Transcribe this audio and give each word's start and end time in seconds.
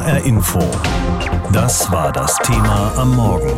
HR 0.00 0.24
Info. 0.24 0.60
Das 1.52 1.92
war 1.92 2.10
das 2.10 2.38
Thema 2.38 2.90
am 2.96 3.14
Morgen. 3.16 3.52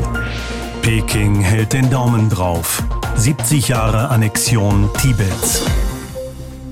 Peking 0.83 1.41
hält 1.41 1.73
den 1.73 1.89
Daumen 1.89 2.29
drauf. 2.29 2.83
70 3.15 3.69
Jahre 3.69 4.09
Annexion 4.09 4.91
Tibets. 5.01 5.65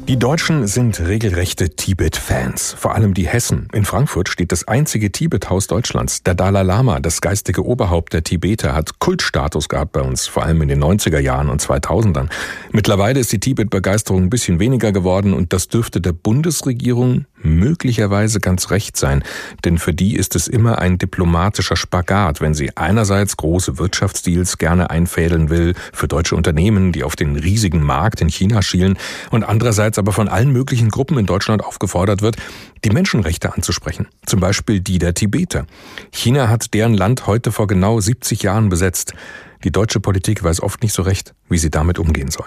Die 0.08 0.18
Deutschen 0.18 0.66
sind 0.66 0.98
regelrechte 0.98 1.70
Tibet-Fans, 1.70 2.74
vor 2.76 2.96
allem 2.96 3.14
die 3.14 3.28
Hessen. 3.28 3.68
In 3.72 3.84
Frankfurt 3.84 4.28
steht 4.28 4.50
das 4.50 4.66
einzige 4.66 5.12
Tibet-Haus 5.12 5.68
Deutschlands. 5.68 6.24
Der 6.24 6.34
Dalai 6.34 6.64
Lama, 6.64 6.98
das 6.98 7.20
geistige 7.20 7.64
Oberhaupt 7.64 8.12
der 8.12 8.24
Tibeter, 8.24 8.74
hat 8.74 8.98
Kultstatus 8.98 9.68
gehabt 9.68 9.92
bei 9.92 10.00
uns, 10.00 10.26
vor 10.26 10.42
allem 10.42 10.62
in 10.62 10.68
den 10.68 10.82
90er 10.82 11.20
Jahren 11.20 11.48
und 11.48 11.62
2000ern. 11.62 12.28
Mittlerweile 12.72 13.20
ist 13.20 13.30
die 13.30 13.38
Tibet-Begeisterung 13.38 14.24
ein 14.24 14.30
bisschen 14.30 14.58
weniger 14.58 14.90
geworden 14.90 15.32
und 15.32 15.52
das 15.52 15.68
dürfte 15.68 16.00
der 16.00 16.12
Bundesregierung 16.12 17.26
möglicherweise 17.42 18.40
ganz 18.40 18.70
recht 18.70 18.96
sein, 18.96 19.22
denn 19.64 19.78
für 19.78 19.94
die 19.94 20.16
ist 20.16 20.36
es 20.36 20.48
immer 20.48 20.78
ein 20.78 20.98
diplomatischer 20.98 21.76
Spagat, 21.76 22.40
wenn 22.40 22.54
sie 22.54 22.76
einerseits 22.76 23.36
große 23.36 23.78
Wirtschaftsdeals 23.78 24.58
gerne 24.58 24.90
einfädeln 24.90 25.50
will 25.50 25.74
für 25.92 26.08
deutsche 26.08 26.36
Unternehmen, 26.36 26.92
die 26.92 27.04
auf 27.04 27.16
den 27.16 27.36
riesigen 27.36 27.82
Markt 27.82 28.20
in 28.20 28.28
China 28.28 28.62
schielen, 28.62 28.98
und 29.30 29.44
andererseits 29.44 29.98
aber 29.98 30.12
von 30.12 30.28
allen 30.28 30.52
möglichen 30.52 30.90
Gruppen 30.90 31.18
in 31.18 31.26
Deutschland 31.26 31.64
aufgefordert 31.64 32.22
wird, 32.22 32.36
die 32.84 32.90
Menschenrechte 32.90 33.54
anzusprechen, 33.54 34.06
zum 34.26 34.40
Beispiel 34.40 34.80
die 34.80 34.98
der 34.98 35.14
Tibeter. 35.14 35.66
China 36.12 36.48
hat 36.48 36.72
deren 36.74 36.94
Land 36.94 37.26
heute 37.26 37.52
vor 37.52 37.66
genau 37.66 38.00
70 38.00 38.42
Jahren 38.42 38.68
besetzt. 38.68 39.14
Die 39.64 39.70
deutsche 39.70 40.00
Politik 40.00 40.42
weiß 40.42 40.62
oft 40.62 40.82
nicht 40.82 40.94
so 40.94 41.02
recht, 41.02 41.34
wie 41.48 41.58
sie 41.58 41.70
damit 41.70 41.98
umgehen 41.98 42.30
soll. 42.30 42.46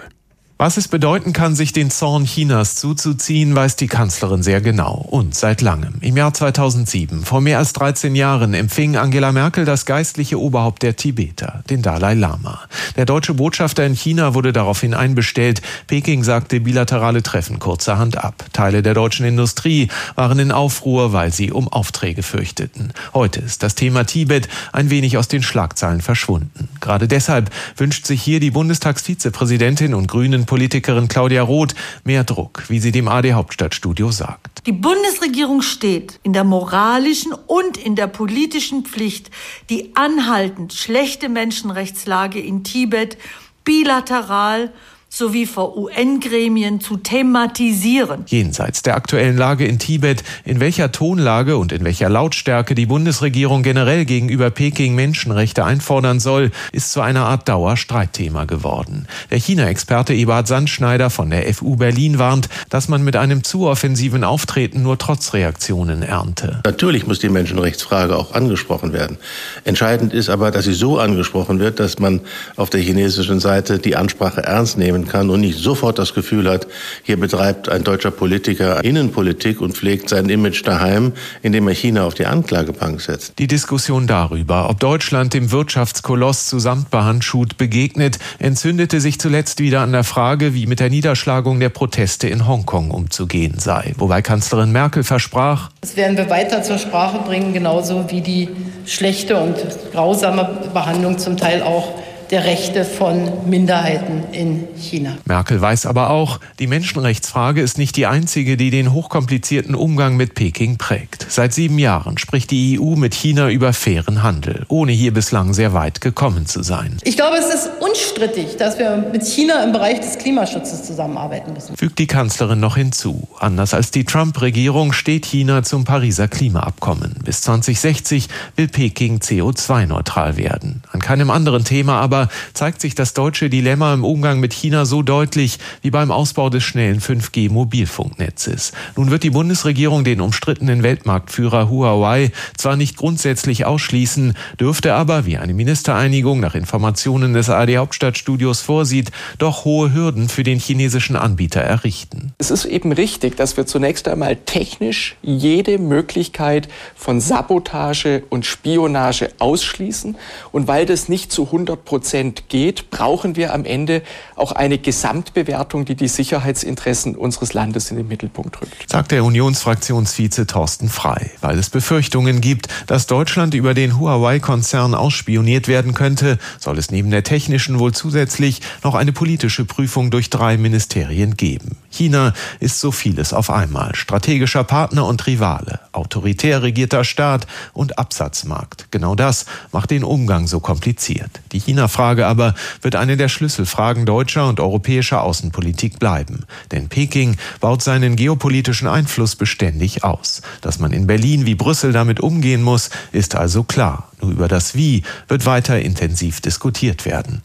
Was 0.56 0.76
es 0.76 0.86
bedeuten 0.86 1.32
kann, 1.32 1.56
sich 1.56 1.72
den 1.72 1.90
Zorn 1.90 2.26
Chinas 2.26 2.76
zuzuziehen, 2.76 3.56
weiß 3.56 3.74
die 3.74 3.88
Kanzlerin 3.88 4.44
sehr 4.44 4.60
genau 4.60 5.04
und 5.10 5.34
seit 5.34 5.62
langem. 5.62 5.94
Im 6.00 6.16
Jahr 6.16 6.32
2007, 6.32 7.24
vor 7.24 7.40
mehr 7.40 7.58
als 7.58 7.72
13 7.72 8.14
Jahren, 8.14 8.54
empfing 8.54 8.96
Angela 8.96 9.32
Merkel 9.32 9.64
das 9.64 9.84
geistliche 9.84 10.38
Oberhaupt 10.38 10.84
der 10.84 10.94
Tibeter, 10.94 11.64
den 11.68 11.82
Dalai 11.82 12.14
Lama. 12.14 12.60
Der 12.94 13.04
deutsche 13.04 13.34
Botschafter 13.34 13.84
in 13.84 13.94
China 13.94 14.34
wurde 14.34 14.52
daraufhin 14.52 14.94
einbestellt. 14.94 15.60
Peking 15.88 16.22
sagte 16.22 16.60
bilaterale 16.60 17.24
Treffen 17.24 17.58
kurzerhand 17.58 18.18
ab. 18.18 18.44
Teile 18.52 18.82
der 18.82 18.94
deutschen 18.94 19.26
Industrie 19.26 19.88
waren 20.14 20.38
in 20.38 20.52
Aufruhr, 20.52 21.12
weil 21.12 21.32
sie 21.32 21.50
um 21.50 21.66
Aufträge 21.66 22.22
fürchteten. 22.22 22.92
Heute 23.12 23.40
ist 23.40 23.64
das 23.64 23.74
Thema 23.74 24.04
Tibet 24.04 24.48
ein 24.72 24.88
wenig 24.88 25.18
aus 25.18 25.26
den 25.26 25.42
Schlagzeilen 25.42 26.00
verschwunden. 26.00 26.68
Gerade 26.80 27.08
deshalb 27.08 27.50
wünscht 27.76 28.06
sich 28.06 28.22
hier 28.22 28.38
die 28.38 28.52
Bundestagsvizepräsidentin 28.52 29.94
und 29.94 30.06
Grünen 30.06 30.43
Politikerin 30.44 31.08
Claudia 31.08 31.42
Roth 31.42 31.74
mehr 32.04 32.24
Druck, 32.24 32.64
wie 32.68 32.78
sie 32.78 32.92
dem 32.92 33.08
AD 33.08 33.32
Hauptstadtstudio 33.32 34.10
sagt. 34.10 34.66
Die 34.66 34.72
Bundesregierung 34.72 35.62
steht 35.62 36.20
in 36.22 36.32
der 36.32 36.44
moralischen 36.44 37.32
und 37.32 37.76
in 37.76 37.96
der 37.96 38.06
politischen 38.06 38.84
Pflicht, 38.84 39.30
die 39.70 39.94
anhaltend 39.96 40.72
schlechte 40.72 41.28
Menschenrechtslage 41.28 42.40
in 42.40 42.64
Tibet 42.64 43.18
bilateral 43.64 44.72
sowie 45.16 45.46
vor 45.46 45.76
UN-Gremien 45.76 46.80
zu 46.80 46.96
thematisieren. 46.96 48.24
Jenseits 48.26 48.82
der 48.82 48.96
aktuellen 48.96 49.36
Lage 49.36 49.64
in 49.64 49.78
Tibet, 49.78 50.24
in 50.44 50.58
welcher 50.58 50.90
Tonlage 50.90 51.56
und 51.56 51.70
in 51.70 51.84
welcher 51.84 52.08
Lautstärke 52.08 52.74
die 52.74 52.86
Bundesregierung 52.86 53.62
generell 53.62 54.06
gegenüber 54.06 54.50
Peking 54.50 54.96
Menschenrechte 54.96 55.64
einfordern 55.64 56.18
soll, 56.18 56.50
ist 56.72 56.90
zu 56.90 57.00
einer 57.00 57.26
Art 57.26 57.48
Dauerstreitthema 57.48 58.44
geworden. 58.44 59.06
Der 59.30 59.38
China-Experte 59.38 60.14
Eberhard 60.14 60.48
Sandschneider 60.48 61.10
von 61.10 61.30
der 61.30 61.52
FU 61.54 61.76
Berlin 61.76 62.18
warnt, 62.18 62.48
dass 62.68 62.88
man 62.88 63.04
mit 63.04 63.14
einem 63.14 63.44
zu 63.44 63.68
offensiven 63.68 64.24
Auftreten 64.24 64.82
nur 64.82 64.98
Trotzreaktionen 64.98 66.02
ernte. 66.02 66.60
Natürlich 66.64 67.06
muss 67.06 67.20
die 67.20 67.28
Menschenrechtsfrage 67.28 68.16
auch 68.16 68.32
angesprochen 68.32 68.92
werden. 68.92 69.18
Entscheidend 69.62 70.12
ist 70.12 70.28
aber, 70.28 70.50
dass 70.50 70.64
sie 70.64 70.74
so 70.74 70.98
angesprochen 70.98 71.60
wird, 71.60 71.78
dass 71.78 72.00
man 72.00 72.20
auf 72.56 72.68
der 72.68 72.80
chinesischen 72.80 73.38
Seite 73.38 73.78
die 73.78 73.94
Ansprache 73.94 74.42
ernst 74.42 74.76
nehmen 74.76 75.03
kann 75.06 75.30
und 75.30 75.40
nicht 75.40 75.58
sofort 75.58 75.98
das 75.98 76.14
Gefühl 76.14 76.48
hat, 76.48 76.66
hier 77.02 77.18
betreibt 77.18 77.68
ein 77.68 77.84
deutscher 77.84 78.10
Politiker 78.10 78.82
Innenpolitik 78.84 79.60
und 79.60 79.76
pflegt 79.76 80.08
sein 80.08 80.28
Image 80.28 80.66
daheim, 80.66 81.12
indem 81.42 81.68
er 81.68 81.74
China 81.74 82.04
auf 82.04 82.14
die 82.14 82.26
Anklagebank 82.26 83.00
setzt. 83.00 83.38
Die 83.38 83.46
Diskussion 83.46 84.06
darüber, 84.06 84.70
ob 84.70 84.80
Deutschland 84.80 85.34
dem 85.34 85.50
Wirtschaftskoloss 85.50 86.46
zu 86.46 86.58
Samtbehandschuht 86.58 87.56
begegnet, 87.56 88.18
entzündete 88.38 89.00
sich 89.00 89.18
zuletzt 89.18 89.60
wieder 89.60 89.80
an 89.80 89.92
der 89.92 90.04
Frage, 90.04 90.54
wie 90.54 90.66
mit 90.66 90.80
der 90.80 90.90
Niederschlagung 90.90 91.60
der 91.60 91.68
Proteste 91.68 92.28
in 92.28 92.46
Hongkong 92.46 92.90
umzugehen 92.90 93.58
sei. 93.58 93.94
Wobei 93.96 94.22
Kanzlerin 94.22 94.72
Merkel 94.72 95.04
versprach, 95.04 95.70
das 95.80 95.96
werden 95.96 96.16
wir 96.16 96.30
weiter 96.30 96.62
zur 96.62 96.78
Sprache 96.78 97.18
bringen, 97.18 97.52
genauso 97.52 98.10
wie 98.10 98.20
die 98.20 98.48
schlechte 98.86 99.36
und 99.36 99.56
grausame 99.92 100.68
Behandlung 100.72 101.18
zum 101.18 101.36
Teil 101.36 101.62
auch 101.62 102.03
der 102.34 102.46
Rechte 102.46 102.84
von 102.84 103.48
Minderheiten 103.48 104.24
in 104.32 104.66
China. 104.76 105.16
Merkel 105.24 105.60
weiß 105.60 105.86
aber 105.86 106.10
auch, 106.10 106.40
die 106.58 106.66
Menschenrechtsfrage 106.66 107.60
ist 107.60 107.78
nicht 107.78 107.94
die 107.94 108.06
einzige, 108.06 108.56
die 108.56 108.70
den 108.70 108.92
hochkomplizierten 108.92 109.76
Umgang 109.76 110.16
mit 110.16 110.34
Peking 110.34 110.76
prägt. 110.76 111.26
Seit 111.28 111.52
sieben 111.52 111.78
Jahren 111.78 112.18
spricht 112.18 112.50
die 112.50 112.80
EU 112.80 112.96
mit 112.96 113.14
China 113.14 113.50
über 113.50 113.72
fairen 113.72 114.24
Handel, 114.24 114.64
ohne 114.66 114.90
hier 114.90 115.14
bislang 115.14 115.54
sehr 115.54 115.74
weit 115.74 116.00
gekommen 116.00 116.46
zu 116.46 116.64
sein. 116.64 116.96
Ich 117.04 117.16
glaube, 117.16 117.36
es 117.36 117.54
ist 117.54 117.70
unstrittig, 117.78 118.56
dass 118.56 118.80
wir 118.80 119.08
mit 119.12 119.24
China 119.24 119.62
im 119.62 119.70
Bereich 119.70 120.00
des 120.00 120.18
Klimaschutzes 120.18 120.82
zusammenarbeiten 120.82 121.52
müssen. 121.52 121.76
Fügt 121.76 122.00
die 122.00 122.08
Kanzlerin 122.08 122.58
noch 122.58 122.74
hinzu. 122.74 123.28
Anders 123.38 123.74
als 123.74 123.92
die 123.92 124.04
Trump-Regierung 124.04 124.92
steht 124.92 125.24
China 125.24 125.62
zum 125.62 125.84
Pariser 125.84 126.26
Klimaabkommen. 126.26 127.14
Bis 127.24 127.42
2060 127.42 128.26
will 128.56 128.66
Peking 128.66 129.18
CO2-neutral 129.18 130.36
werden. 130.36 130.82
An 130.90 130.98
keinem 130.98 131.30
anderen 131.30 131.64
Thema 131.64 132.00
aber 132.00 132.23
zeigt 132.52 132.80
sich 132.80 132.94
das 132.94 133.14
deutsche 133.14 133.50
Dilemma 133.50 133.94
im 133.94 134.04
Umgang 134.04 134.40
mit 134.40 134.52
China 134.52 134.84
so 134.84 135.02
deutlich 135.02 135.58
wie 135.82 135.90
beim 135.90 136.10
Ausbau 136.10 136.50
des 136.50 136.62
schnellen 136.62 137.00
5G-Mobilfunknetzes. 137.00 138.72
Nun 138.96 139.10
wird 139.10 139.22
die 139.22 139.30
Bundesregierung 139.30 140.04
den 140.04 140.20
umstrittenen 140.20 140.82
Weltmarktführer 140.82 141.68
Huawei 141.68 142.32
zwar 142.56 142.76
nicht 142.76 142.96
grundsätzlich 142.96 143.64
ausschließen, 143.64 144.34
dürfte 144.58 144.94
aber, 144.94 145.26
wie 145.26 145.38
eine 145.38 145.54
Ministereinigung 145.54 146.40
nach 146.40 146.54
Informationen 146.54 147.34
des 147.34 147.50
AD 147.50 147.76
Hauptstadtstudios 147.76 148.60
vorsieht, 148.60 149.10
doch 149.38 149.64
hohe 149.64 149.92
Hürden 149.92 150.28
für 150.28 150.42
den 150.42 150.58
chinesischen 150.58 151.16
Anbieter 151.16 151.60
errichten. 151.60 152.32
Es 152.38 152.50
ist 152.50 152.64
eben 152.64 152.92
richtig, 152.92 153.36
dass 153.36 153.56
wir 153.56 153.66
zunächst 153.66 154.08
einmal 154.08 154.36
technisch 154.36 155.16
jede 155.22 155.78
Möglichkeit 155.78 156.68
von 156.94 157.20
Sabotage 157.20 158.22
und 158.30 158.46
Spionage 158.46 159.30
ausschließen. 159.38 160.16
Und 160.52 160.68
weil 160.68 160.86
das 160.86 161.08
nicht 161.08 161.32
zu 161.32 161.46
100 161.46 161.84
Prozent 161.84 162.03
Prozent 162.04 162.50
geht, 162.50 162.90
brauchen 162.90 163.34
wir 163.34 163.54
am 163.54 163.64
Ende 163.64 164.02
auch 164.36 164.52
eine 164.52 164.76
Gesamtbewertung, 164.76 165.86
die 165.86 165.94
die 165.94 166.08
Sicherheitsinteressen 166.08 167.16
unseres 167.16 167.54
Landes 167.54 167.90
in 167.90 167.96
den 167.96 168.08
Mittelpunkt 168.08 168.60
rückt. 168.60 168.90
Sagt 168.90 169.10
der 169.10 169.24
Unionsfraktionsvize 169.24 170.46
Thorsten 170.46 170.90
Frei, 170.90 171.30
weil 171.40 171.58
es 171.58 171.70
Befürchtungen 171.70 172.42
gibt, 172.42 172.68
dass 172.88 173.06
Deutschland 173.06 173.54
über 173.54 173.72
den 173.72 173.98
Huawei-Konzern 173.98 174.94
ausspioniert 174.94 175.66
werden 175.66 175.94
könnte, 175.94 176.38
soll 176.60 176.76
es 176.76 176.90
neben 176.90 177.10
der 177.10 177.22
technischen 177.22 177.78
wohl 177.78 177.94
zusätzlich 177.94 178.60
noch 178.82 178.94
eine 178.94 179.12
politische 179.12 179.64
Prüfung 179.64 180.10
durch 180.10 180.28
drei 180.28 180.58
Ministerien 180.58 181.38
geben. 181.38 181.78
China 181.90 182.34
ist 182.60 182.80
so 182.80 182.92
vieles 182.92 183.32
auf 183.32 183.48
einmal. 183.48 183.94
Strategischer 183.94 184.64
Partner 184.64 185.06
und 185.06 185.26
Rivale, 185.26 185.80
autoritär 185.92 186.62
regierter 186.62 187.04
Staat 187.04 187.46
und 187.72 187.98
Absatzmarkt. 187.98 188.88
Genau 188.90 189.14
das 189.14 189.46
macht 189.72 189.90
den 189.90 190.04
Umgang 190.04 190.46
so 190.46 190.60
kompliziert. 190.60 191.30
Die 191.52 191.60
China-Frage 191.94 192.26
aber 192.26 192.54
wird 192.82 192.96
eine 192.96 193.16
der 193.16 193.28
Schlüsselfragen 193.28 194.04
deutscher 194.04 194.48
und 194.48 194.60
europäischer 194.60 195.22
Außenpolitik 195.22 195.98
bleiben. 195.98 196.44
Denn 196.72 196.88
Peking 196.88 197.36
baut 197.60 197.82
seinen 197.82 198.16
geopolitischen 198.16 198.88
Einfluss 198.88 199.36
beständig 199.36 200.04
aus. 200.04 200.42
Dass 200.60 200.78
man 200.78 200.92
in 200.92 201.06
Berlin 201.06 201.46
wie 201.46 201.54
Brüssel 201.54 201.92
damit 201.92 202.20
umgehen 202.20 202.62
muss, 202.62 202.90
ist 203.12 203.34
also 203.36 203.62
klar. 203.62 204.10
Nur 204.20 204.32
über 204.32 204.48
das 204.48 204.74
Wie 204.74 205.02
wird 205.28 205.46
weiter 205.46 205.80
intensiv 205.80 206.40
diskutiert 206.40 207.04
werden. 207.06 207.42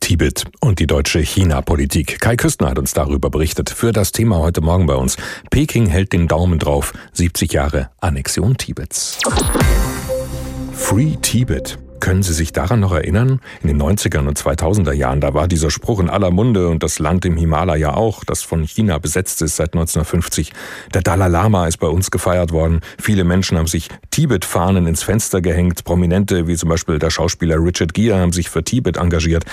Tibet 0.00 0.44
und 0.60 0.78
die 0.78 0.86
deutsche 0.86 1.20
China-Politik. 1.20 2.20
Kai 2.20 2.36
Küstner 2.36 2.70
hat 2.70 2.78
uns 2.78 2.92
darüber 2.92 3.30
berichtet. 3.30 3.70
Für 3.70 3.92
das 3.92 4.12
Thema 4.12 4.38
heute 4.38 4.60
Morgen 4.60 4.86
bei 4.86 4.94
uns. 4.94 5.16
Peking 5.50 5.86
hält 5.86 6.12
den 6.12 6.28
Daumen 6.28 6.58
drauf. 6.58 6.92
70 7.12 7.52
Jahre 7.52 7.90
Annexion 8.00 8.56
Tibets. 8.56 9.18
Free 10.72 11.16
Tibet. 11.22 11.78
Können 12.06 12.22
Sie 12.22 12.34
sich 12.34 12.52
daran 12.52 12.78
noch 12.78 12.92
erinnern? 12.92 13.40
In 13.62 13.66
den 13.66 13.82
90er 13.82 14.18
und 14.20 14.38
2000er 14.38 14.92
Jahren, 14.92 15.20
da 15.20 15.34
war 15.34 15.48
dieser 15.48 15.72
Spruch 15.72 15.98
in 15.98 16.08
aller 16.08 16.30
Munde 16.30 16.68
und 16.68 16.84
das 16.84 17.00
Land 17.00 17.24
im 17.24 17.36
Himalaya 17.36 17.94
auch, 17.94 18.22
das 18.22 18.44
von 18.44 18.62
China 18.62 18.98
besetzt 18.98 19.42
ist 19.42 19.56
seit 19.56 19.74
1950. 19.74 20.52
Der 20.94 21.02
Dalai 21.02 21.26
Lama 21.26 21.66
ist 21.66 21.78
bei 21.78 21.88
uns 21.88 22.12
gefeiert 22.12 22.52
worden. 22.52 22.78
Viele 22.96 23.24
Menschen 23.24 23.58
haben 23.58 23.66
sich 23.66 23.88
Tibet-Fahnen 24.12 24.86
ins 24.86 25.02
Fenster 25.02 25.40
gehängt. 25.40 25.82
Prominente 25.82 26.46
wie 26.46 26.54
zum 26.54 26.68
Beispiel 26.68 27.00
der 27.00 27.10
Schauspieler 27.10 27.56
Richard 27.56 27.92
Gere 27.92 28.20
haben 28.20 28.32
sich 28.32 28.50
für 28.50 28.62
Tibet 28.62 28.98
engagiert. 28.98 29.44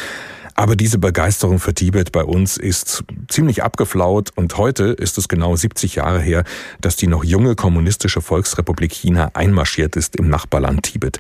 Aber 0.56 0.76
diese 0.76 1.00
Begeisterung 1.00 1.60
für 1.60 1.74
Tibet 1.74 2.12
bei 2.12 2.24
uns 2.24 2.58
ist 2.58 3.04
ziemlich 3.28 3.64
abgeflaut 3.64 4.30
und 4.36 4.58
heute 4.58 4.86
ist 4.86 5.18
es 5.18 5.28
genau 5.28 5.56
70 5.56 5.96
Jahre 5.96 6.22
her, 6.22 6.44
dass 6.80 6.96
die 6.96 7.08
noch 7.08 7.24
junge 7.24 7.56
kommunistische 7.56 8.22
Volksrepublik 8.22 8.94
China 8.94 9.32
einmarschiert 9.34 9.96
ist 9.96 10.16
im 10.16 10.30
Nachbarland 10.30 10.84
Tibet. 10.84 11.20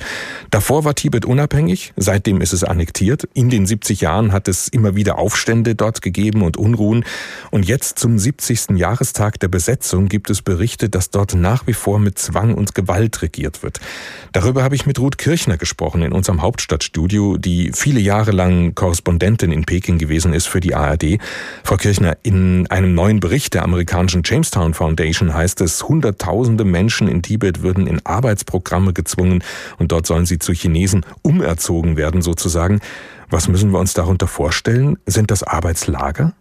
Davor 0.52 0.86
war 0.86 0.94
Tibet 0.94 1.26
unabhängig, 1.26 1.94
seitdem 1.96 2.42
ist 2.42 2.54
es 2.54 2.64
annektiert. 2.64 3.28
In 3.34 3.50
den 3.50 3.66
70 3.66 4.02
Jahren 4.02 4.32
hat 4.32 4.48
es 4.48 4.68
immer 4.68 4.96
wieder 4.96 5.18
Aufstände 5.18 5.74
dort 5.74 6.02
gegeben 6.02 6.44
und 6.44 6.58
Unruhen. 6.58 7.04
Und 7.50 7.66
jetzt 7.66 7.98
zum 7.98 8.20
70. 8.20 8.72
Jahrestag 8.76 9.40
der 9.40 9.48
Besetzung 9.48 10.10
gibt 10.10 10.30
es 10.30 10.42
Berichte, 10.42 10.90
dass 10.90 11.10
dort 11.10 11.34
nach 11.34 11.66
wie 11.66 11.74
vor 11.74 11.98
mit 12.00 12.20
Zwang 12.20 12.54
und 12.54 12.76
Gewalt 12.76 13.22
regiert 13.22 13.64
wird. 13.64 13.80
Darüber 14.32 14.64
habe 14.64 14.76
ich 14.76 14.86
mit 14.86 15.00
Ruth 15.00 15.18
Kirchner 15.18 15.58
gesprochen 15.58 16.04
in 16.04 16.12
unserem 16.12 16.42
Hauptstadtstudio, 16.42 17.38
die 17.38 17.72
viele 17.74 18.00
Jahre 18.00 18.32
lang 18.32 18.76
Korrespondentin 18.76 19.23
in 19.24 19.64
Peking 19.64 19.98
gewesen 19.98 20.34
ist 20.34 20.48
für 20.48 20.60
die 20.60 20.76
ARD. 20.76 21.18
Frau 21.64 21.78
Kirchner, 21.78 22.18
in 22.24 22.68
einem 22.68 22.94
neuen 22.94 23.20
Bericht 23.20 23.54
der 23.54 23.64
amerikanischen 23.64 24.22
Jamestown 24.26 24.74
Foundation 24.74 25.34
heißt 25.34 25.62
es, 25.62 25.84
Hunderttausende 25.84 26.66
Menschen 26.66 27.08
in 27.08 27.22
Tibet 27.22 27.62
würden 27.62 27.88
in 27.88 28.06
Arbeitsprogramme 28.06 28.94
gezwungen 28.94 29.44
und 29.80 29.92
dort 29.92 30.06
sollen 30.06 30.26
sie 30.26 30.40
zu 30.40 30.52
Chinesen 30.52 31.06
umerzogen 31.22 31.96
werden 31.96 32.22
sozusagen. 32.22 32.82
Was 33.30 33.48
müssen 33.48 33.72
wir 33.72 33.80
uns 33.80 33.94
darunter 33.94 34.28
vorstellen? 34.28 34.98
Sind 35.06 35.32
das 35.32 35.44
Arbeitslager? 35.44 36.34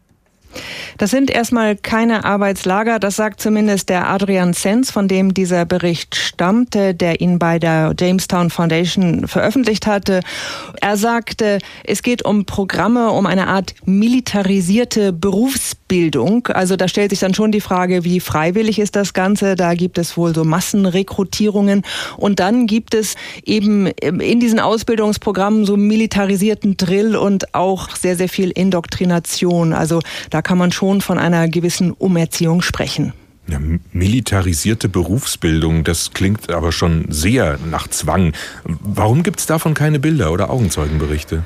Das 0.99 1.11
sind 1.11 1.31
erstmal 1.31 1.77
keine 1.77 2.25
Arbeitslager, 2.25 2.99
das 2.99 3.17
sagt 3.17 3.41
zumindest 3.41 3.89
der 3.89 4.09
Adrian 4.09 4.53
Sens, 4.53 4.91
von 4.91 5.09
dem 5.09 5.35
dieser 5.35 5.65
Bericht 5.65 6.15
stammte, 6.15 6.95
der 6.95 7.21
ihn 7.21 7.39
bei 7.39 7.59
der 7.59 7.95
Jamestown 7.99 8.51
Foundation 8.51 9.27
veröffentlicht 9.27 9.87
hatte. 9.87 10.21
Er 10.81 10.97
sagte, 10.97 11.59
es 11.85 12.03
geht 12.03 12.25
um 12.25 12.45
Programme, 12.45 13.11
um 13.11 13.27
eine 13.27 13.49
Art 13.49 13.75
militarisierte 13.85 15.13
Berufsbildung. 15.93 16.47
Also 16.49 16.77
da 16.77 16.89
stellt 16.89 17.11
sich 17.11 17.21
dann 17.21 17.35
schon 17.35 17.53
die 17.53 17.61
Frage, 17.61 18.05
wie 18.05 18.21
freiwillig 18.21 18.79
ist 18.79 18.97
das 18.97 19.13
Ganze? 19.13 19.57
Da 19.57 19.75
gibt 19.75 19.99
es 19.99 20.17
wohl 20.17 20.35
so 20.35 20.45
Massenrekrutierungen. 20.45 21.83
Und 22.17 22.41
dann 22.41 22.67
gibt 22.67 22.95
es 22.95 23.15
eben 23.45 23.87
in 23.87 24.41
diesen 24.41 24.59
Ausbildungsprogrammen 24.59 25.67
so 25.67 25.77
militarisierten 25.77 26.77
Drill 26.77 27.15
und 27.15 27.55
auch 27.55 27.95
sehr, 27.95 28.17
sehr 28.17 28.29
viel 28.29 28.51
Indoktrination. 28.51 29.73
Also 29.75 30.01
da 30.31 30.41
kann 30.41 30.59
man 30.59 30.73
schon 30.73 31.03
von 31.03 31.19
einer 31.19 31.49
gewissen 31.49 31.93
Umerziehung 31.93 32.63
sprechen. 32.63 33.13
Ja, 33.49 33.59
militarisierte 33.93 34.89
Berufsbildung, 34.89 35.83
das 35.83 36.13
klingt 36.13 36.51
aber 36.51 36.71
schon 36.71 37.07
sehr 37.09 37.59
nach 37.69 37.89
Zwang. 37.89 38.35
Warum 38.65 39.25
gibt 39.25 39.41
es 39.41 39.47
davon 39.47 39.75
keine 39.75 39.99
Bilder 39.99 40.31
oder 40.31 40.49
Augenzeugenberichte? 40.49 41.43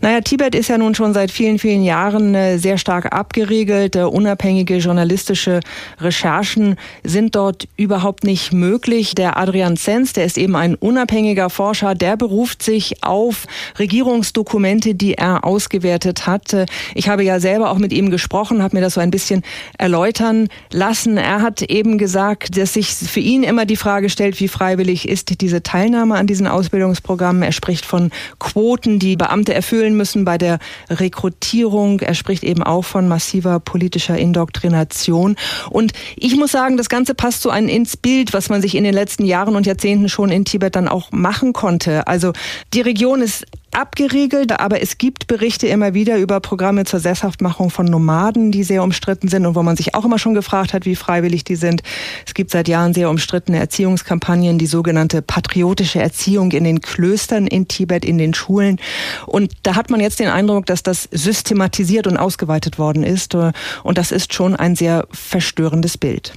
Naja, 0.00 0.20
Tibet 0.20 0.54
ist 0.54 0.68
ja 0.68 0.78
nun 0.78 0.94
schon 0.94 1.12
seit 1.12 1.30
vielen, 1.30 1.58
vielen 1.58 1.82
Jahren 1.82 2.34
äh, 2.34 2.58
sehr 2.58 2.78
stark 2.78 3.12
abgeriegelt. 3.12 3.96
Äh, 3.96 4.02
unabhängige 4.02 4.76
journalistische 4.78 5.60
Recherchen 5.98 6.76
sind 7.04 7.36
dort 7.36 7.68
überhaupt 7.76 8.24
nicht 8.24 8.52
möglich. 8.52 9.14
Der 9.14 9.36
Adrian 9.36 9.76
Zenz, 9.76 10.12
der 10.12 10.24
ist 10.24 10.38
eben 10.38 10.56
ein 10.56 10.74
unabhängiger 10.74 11.50
Forscher, 11.50 11.94
der 11.94 12.16
beruft 12.16 12.62
sich 12.62 13.02
auf 13.02 13.46
Regierungsdokumente, 13.78 14.94
die 14.94 15.14
er 15.14 15.44
ausgewertet 15.44 16.26
hat. 16.26 16.52
Äh, 16.52 16.66
ich 16.94 17.08
habe 17.08 17.24
ja 17.24 17.40
selber 17.40 17.70
auch 17.70 17.78
mit 17.78 17.92
ihm 17.92 18.10
gesprochen, 18.10 18.62
habe 18.62 18.76
mir 18.76 18.82
das 18.82 18.94
so 18.94 19.00
ein 19.00 19.10
bisschen 19.10 19.42
erläutern 19.78 20.48
lassen. 20.70 21.18
Er 21.30 21.42
hat 21.42 21.62
eben 21.62 21.96
gesagt, 21.96 22.56
dass 22.56 22.72
sich 22.72 22.88
für 22.88 23.20
ihn 23.20 23.44
immer 23.44 23.64
die 23.64 23.76
Frage 23.76 24.10
stellt, 24.10 24.40
wie 24.40 24.48
freiwillig 24.48 25.08
ist 25.08 25.40
diese 25.40 25.62
Teilnahme 25.62 26.16
an 26.16 26.26
diesen 26.26 26.48
Ausbildungsprogrammen. 26.48 27.44
Er 27.44 27.52
spricht 27.52 27.86
von 27.86 28.10
Quoten, 28.40 28.98
die 28.98 29.14
Beamte 29.14 29.54
erfüllen 29.54 29.96
müssen 29.96 30.24
bei 30.24 30.38
der 30.38 30.58
Rekrutierung. 30.90 32.00
Er 32.00 32.14
spricht 32.14 32.42
eben 32.42 32.64
auch 32.64 32.84
von 32.84 33.06
massiver 33.06 33.60
politischer 33.60 34.18
Indoktrination. 34.18 35.36
Und 35.70 35.92
ich 36.16 36.34
muss 36.34 36.50
sagen, 36.50 36.76
das 36.76 36.88
Ganze 36.88 37.14
passt 37.14 37.42
so 37.42 37.50
ein 37.50 37.68
ins 37.68 37.96
Bild, 37.96 38.32
was 38.32 38.48
man 38.48 38.60
sich 38.60 38.74
in 38.74 38.82
den 38.82 38.94
letzten 38.94 39.24
Jahren 39.24 39.54
und 39.54 39.66
Jahrzehnten 39.66 40.08
schon 40.08 40.32
in 40.32 40.44
Tibet 40.44 40.74
dann 40.74 40.88
auch 40.88 41.12
machen 41.12 41.52
konnte. 41.52 42.08
Also 42.08 42.32
die 42.74 42.80
Region 42.80 43.22
ist 43.22 43.46
abgeriegelt, 43.72 44.58
aber 44.58 44.82
es 44.82 44.98
gibt 44.98 45.26
Berichte 45.26 45.66
immer 45.68 45.94
wieder 45.94 46.18
über 46.18 46.40
Programme 46.40 46.84
zur 46.84 47.00
Sesshaftmachung 47.00 47.70
von 47.70 47.86
Nomaden, 47.86 48.50
die 48.50 48.64
sehr 48.64 48.82
umstritten 48.82 49.28
sind 49.28 49.46
und 49.46 49.54
wo 49.54 49.62
man 49.62 49.76
sich 49.76 49.94
auch 49.94 50.04
immer 50.04 50.18
schon 50.18 50.34
gefragt 50.34 50.72
hat, 50.72 50.84
wie 50.84 50.96
freiwillig 50.96 51.44
die 51.44 51.56
sind. 51.56 51.82
Es 52.26 52.34
gibt 52.34 52.50
seit 52.50 52.68
Jahren 52.68 52.94
sehr 52.94 53.10
umstrittene 53.10 53.58
Erziehungskampagnen, 53.58 54.58
die 54.58 54.66
sogenannte 54.66 55.22
patriotische 55.22 56.00
Erziehung 56.00 56.50
in 56.52 56.64
den 56.64 56.80
Klöstern 56.80 57.46
in 57.46 57.68
Tibet, 57.68 58.04
in 58.04 58.18
den 58.18 58.34
Schulen. 58.34 58.80
Und 59.26 59.52
da 59.62 59.76
hat 59.76 59.90
man 59.90 60.00
jetzt 60.00 60.20
den 60.20 60.28
Eindruck, 60.28 60.66
dass 60.66 60.82
das 60.82 61.08
systematisiert 61.12 62.06
und 62.06 62.16
ausgeweitet 62.16 62.78
worden 62.78 63.04
ist. 63.04 63.34
Und 63.34 63.98
das 63.98 64.10
ist 64.10 64.34
schon 64.34 64.56
ein 64.56 64.76
sehr 64.76 65.06
verstörendes 65.10 65.96
Bild. 65.96 66.32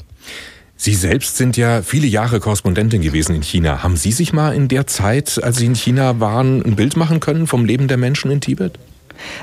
Sie 0.84 0.96
selbst 0.96 1.38
sind 1.38 1.56
ja 1.56 1.82
viele 1.82 2.08
Jahre 2.08 2.42
Korrespondentin 2.42 3.02
gewesen 3.02 3.34
in 3.34 3.42
China. 3.42 3.84
Haben 3.84 3.96
Sie 3.96 4.12
sich 4.12 4.34
mal 4.34 4.54
in 4.54 4.68
der 4.68 4.86
Zeit, 4.86 5.40
als 5.42 5.56
Sie 5.56 5.66
in 5.66 5.76
China 5.76 6.20
waren, 6.20 6.62
ein 6.62 6.76
Bild 6.76 6.98
machen 6.98 7.22
können 7.22 7.48
vom 7.48 7.64
Leben 7.64 7.88
der 7.88 7.96
Menschen 7.96 8.30
in 8.32 8.42
Tibet? 8.42 8.78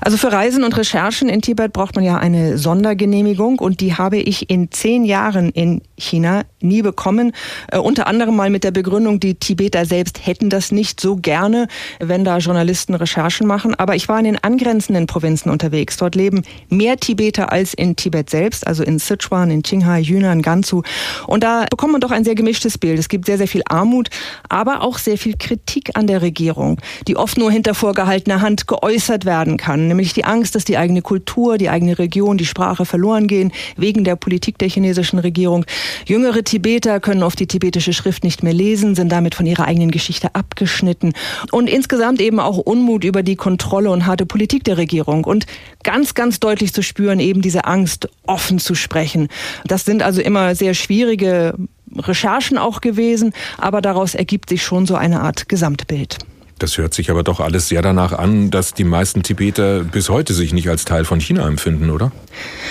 Also 0.02 0.18
für 0.18 0.32
Reisen 0.32 0.64
und 0.64 0.76
Recherchen 0.76 1.30
in 1.30 1.40
Tibet 1.40 1.72
braucht 1.72 1.94
man 1.96 2.04
ja 2.04 2.18
eine 2.18 2.58
Sondergenehmigung 2.58 3.58
und 3.58 3.80
die 3.80 3.94
habe 3.94 4.18
ich 4.18 4.50
in 4.50 4.70
zehn 4.70 5.06
Jahren 5.06 5.48
in 5.48 5.80
China 6.00 6.42
nie 6.60 6.82
bekommen. 6.82 7.32
Äh, 7.70 7.78
unter 7.78 8.06
anderem 8.06 8.36
mal 8.36 8.50
mit 8.50 8.64
der 8.64 8.70
Begründung, 8.70 9.20
die 9.20 9.34
Tibeter 9.34 9.86
selbst 9.86 10.26
hätten 10.26 10.50
das 10.50 10.72
nicht 10.72 11.00
so 11.00 11.16
gerne, 11.16 11.68
wenn 11.98 12.24
da 12.24 12.38
Journalisten 12.38 12.94
Recherchen 12.94 13.46
machen. 13.46 13.74
Aber 13.74 13.96
ich 13.96 14.08
war 14.08 14.18
in 14.18 14.24
den 14.24 14.42
angrenzenden 14.42 15.06
Provinzen 15.06 15.50
unterwegs. 15.50 15.96
Dort 15.96 16.14
leben 16.14 16.42
mehr 16.68 16.96
Tibeter 16.96 17.52
als 17.52 17.74
in 17.74 17.96
Tibet 17.96 18.30
selbst, 18.30 18.66
also 18.66 18.82
in 18.82 18.98
Sichuan, 18.98 19.50
in 19.50 19.62
Qinghai, 19.62 20.00
Yunnan, 20.00 20.42
Gansu. 20.42 20.82
Und 21.26 21.44
da 21.44 21.66
bekommt 21.70 21.92
man 21.92 22.00
doch 22.00 22.10
ein 22.10 22.24
sehr 22.24 22.34
gemischtes 22.34 22.78
Bild. 22.78 22.98
Es 22.98 23.08
gibt 23.08 23.26
sehr, 23.26 23.38
sehr 23.38 23.48
viel 23.48 23.62
Armut, 23.68 24.10
aber 24.48 24.82
auch 24.82 24.98
sehr 24.98 25.18
viel 25.18 25.36
Kritik 25.38 25.90
an 25.94 26.06
der 26.06 26.22
Regierung, 26.22 26.78
die 27.06 27.16
oft 27.16 27.38
nur 27.38 27.50
hinter 27.50 27.74
vorgehaltener 27.74 28.40
Hand 28.40 28.66
geäußert 28.66 29.24
werden 29.24 29.56
kann. 29.56 29.88
Nämlich 29.88 30.12
die 30.12 30.24
Angst, 30.24 30.54
dass 30.54 30.64
die 30.64 30.76
eigene 30.76 31.02
Kultur, 31.02 31.58
die 31.58 31.68
eigene 31.68 31.98
Region, 31.98 32.38
die 32.38 32.46
Sprache 32.46 32.84
verloren 32.84 33.26
gehen 33.26 33.52
wegen 33.76 34.04
der 34.04 34.16
Politik 34.16 34.58
der 34.58 34.68
chinesischen 34.68 35.18
Regierung. 35.18 35.64
Jüngere 36.06 36.42
Tibeter 36.42 37.00
können 37.00 37.22
oft 37.22 37.38
die 37.38 37.46
tibetische 37.46 37.92
Schrift 37.92 38.24
nicht 38.24 38.42
mehr 38.42 38.52
lesen, 38.52 38.94
sind 38.94 39.10
damit 39.10 39.34
von 39.34 39.46
ihrer 39.46 39.66
eigenen 39.66 39.90
Geschichte 39.90 40.34
abgeschnitten. 40.34 41.12
Und 41.50 41.68
insgesamt 41.68 42.20
eben 42.20 42.40
auch 42.40 42.58
Unmut 42.58 43.04
über 43.04 43.22
die 43.22 43.36
Kontrolle 43.36 43.90
und 43.90 44.06
harte 44.06 44.26
Politik 44.26 44.64
der 44.64 44.76
Regierung. 44.76 45.24
Und 45.24 45.46
ganz, 45.82 46.14
ganz 46.14 46.40
deutlich 46.40 46.72
zu 46.72 46.82
spüren, 46.82 47.20
eben 47.20 47.42
diese 47.42 47.64
Angst, 47.64 48.08
offen 48.26 48.58
zu 48.58 48.74
sprechen. 48.74 49.28
Das 49.64 49.84
sind 49.84 50.02
also 50.02 50.20
immer 50.20 50.54
sehr 50.54 50.74
schwierige 50.74 51.54
Recherchen 51.96 52.58
auch 52.58 52.80
gewesen, 52.80 53.32
aber 53.58 53.80
daraus 53.80 54.14
ergibt 54.14 54.48
sich 54.48 54.62
schon 54.62 54.86
so 54.86 54.94
eine 54.94 55.20
Art 55.20 55.48
Gesamtbild. 55.48 56.18
Das 56.60 56.76
hört 56.76 56.92
sich 56.92 57.10
aber 57.10 57.22
doch 57.22 57.40
alles 57.40 57.68
sehr 57.68 57.80
danach 57.80 58.12
an, 58.12 58.50
dass 58.50 58.74
die 58.74 58.84
meisten 58.84 59.22
Tibeter 59.22 59.82
bis 59.82 60.10
heute 60.10 60.34
sich 60.34 60.52
nicht 60.52 60.68
als 60.68 60.84
Teil 60.84 61.06
von 61.06 61.18
China 61.18 61.48
empfinden, 61.48 61.88
oder? 61.88 62.12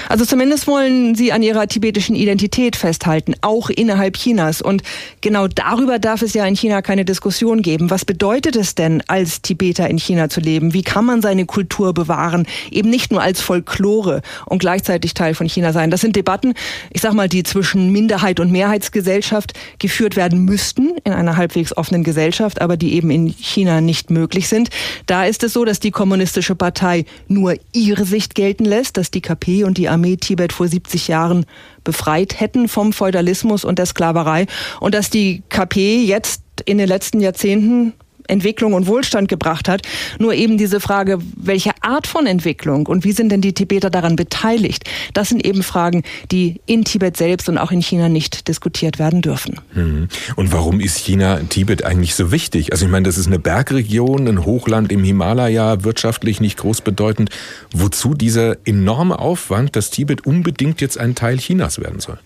Also 0.08 0.26
zumindest 0.26 0.68
wollen 0.68 1.16
sie 1.16 1.32
an 1.32 1.42
ihrer 1.42 1.68
tibetischen 1.68 2.16
Identität 2.16 2.76
festhalten, 2.76 3.34
auch 3.42 3.72
innerhalb 3.72 4.16
Chinas. 4.16 4.62
Und 4.62 4.84
genau 5.22 5.48
darüber 5.48 5.98
darf 5.98 6.22
es 6.22 6.36
ja 6.36 6.46
in 6.46 6.56
China 6.56 6.84
keine 6.84 7.04
Diskussion 7.04 7.64
geben. 7.64 7.90
Was 7.90 8.06
bedeutet 8.06 8.56
es 8.56 8.76
denn, 8.76 9.02
als 9.08 9.42
Tibeter 9.42 9.90
in 9.90 9.98
China 9.98 10.30
zu 10.30 10.40
leben? 10.40 10.76
Wie 10.76 10.84
kann 10.84 11.06
man 11.06 11.24
seine 11.24 11.48
Kultur 11.48 11.94
bewahren? 11.96 12.48
Eben 12.70 12.92
nicht 12.92 13.12
nur 13.12 13.24
als 13.24 13.42
Folklore 13.42 14.22
und 14.46 14.60
gleichzeitig 14.60 15.16
Teil 15.16 15.34
von 15.34 15.50
China 15.50 15.74
sein. 15.74 15.90
Das 15.90 16.02
sind 16.02 16.16
Debatten, 16.16 16.54
ich 16.92 17.02
sag 17.02 17.14
mal, 17.14 17.28
die 17.28 17.42
zwischen 17.42 17.92
Minderheit 17.92 18.40
und 18.40 18.52
Mehrheitsgesellschaft 18.52 19.54
geführt 19.80 20.16
werden 20.16 20.46
müssten 20.46 20.92
in 21.04 21.12
einer 21.12 21.38
halbwegs 21.38 21.76
offenen 21.76 22.04
Gesellschaft, 22.04 22.62
aber 22.62 22.78
die 22.78 22.94
eben 22.94 23.10
in 23.10 23.30
China 23.30 23.79
nicht 23.82 24.10
möglich 24.10 24.48
sind. 24.48 24.70
Da 25.06 25.26
ist 25.26 25.44
es 25.44 25.54
so, 25.54 25.66
dass 25.66 25.80
die 25.80 25.92
Kommunistische 25.92 26.56
Partei 26.56 27.06
nur 27.28 27.56
ihre 27.72 28.06
Sicht 28.06 28.36
gelten 28.36 28.66
lässt, 28.66 28.98
dass 28.98 29.12
die 29.12 29.22
KP 29.22 29.64
und 29.64 29.78
die 29.78 29.90
Armee 29.90 30.18
Tibet 30.18 30.54
vor 30.54 30.68
70 30.68 31.08
Jahren 31.08 31.46
befreit 31.84 32.40
hätten 32.40 32.68
vom 32.68 32.94
Feudalismus 32.94 33.66
und 33.66 33.80
der 33.80 33.86
Sklaverei 33.86 34.48
und 34.80 34.94
dass 34.94 35.10
die 35.10 35.44
KP 35.50 36.04
jetzt 36.04 36.44
in 36.66 36.78
den 36.78 36.88
letzten 36.88 37.20
Jahrzehnten 37.22 37.94
Entwicklung 38.30 38.74
und 38.74 38.88
Wohlstand 38.88 39.28
gebracht 39.28 39.68
hat. 39.68 39.82
Nur 40.20 40.34
eben 40.34 40.58
diese 40.58 40.80
Frage, 40.80 41.20
welche 41.36 41.72
Art 41.82 42.08
von 42.08 42.26
Entwicklung 42.26 42.88
und 42.88 43.04
wie 43.04 43.12
sind 43.12 43.32
denn 43.32 43.42
die 43.42 43.54
Tibeter 43.54 43.90
daran 43.90 44.16
beteiligt? 44.16 44.84
Das 45.14 45.30
sind 45.30 45.46
eben 45.46 45.64
Fragen, 45.64 46.04
die 46.32 46.62
in 46.66 46.84
Tibet 46.84 47.18
selbst 47.18 47.50
und 47.50 47.58
auch 47.58 47.72
in 47.72 47.82
China 47.82 48.10
nicht 48.10 48.48
diskutiert 48.48 49.00
werden 49.00 49.22
dürfen. 49.22 49.60
Mhm. 49.74 50.08
Und 50.36 50.52
warum 50.52 50.80
ist 50.80 50.98
China 50.98 51.40
Tibet 51.50 51.84
eigentlich 51.84 52.16
so 52.16 52.32
wichtig? 52.32 52.72
Also 52.72 52.86
ich 52.86 52.92
meine, 52.92 53.06
das 53.06 53.18
ist 53.18 53.28
eine 53.28 53.40
Bergregion, 53.40 54.28
ein 54.28 54.46
Hochland 54.46 54.92
im 54.92 55.04
Himalaya, 55.04 55.84
wirtschaftlich 55.84 56.42
nicht 56.42 56.58
groß 56.58 56.82
bedeutend. 56.82 57.30
Wozu 57.74 58.14
dieser 58.14 58.58
enorme 58.66 59.20
Aufwand, 59.20 59.76
dass 59.76 59.90
Tibet 59.90 60.26
unbedingt 60.26 60.82
jetzt 60.82 60.98
ein 60.98 61.16
Teil 61.16 61.38
Chinas 61.38 61.80
werden 61.80 62.00
soll? 62.00 62.20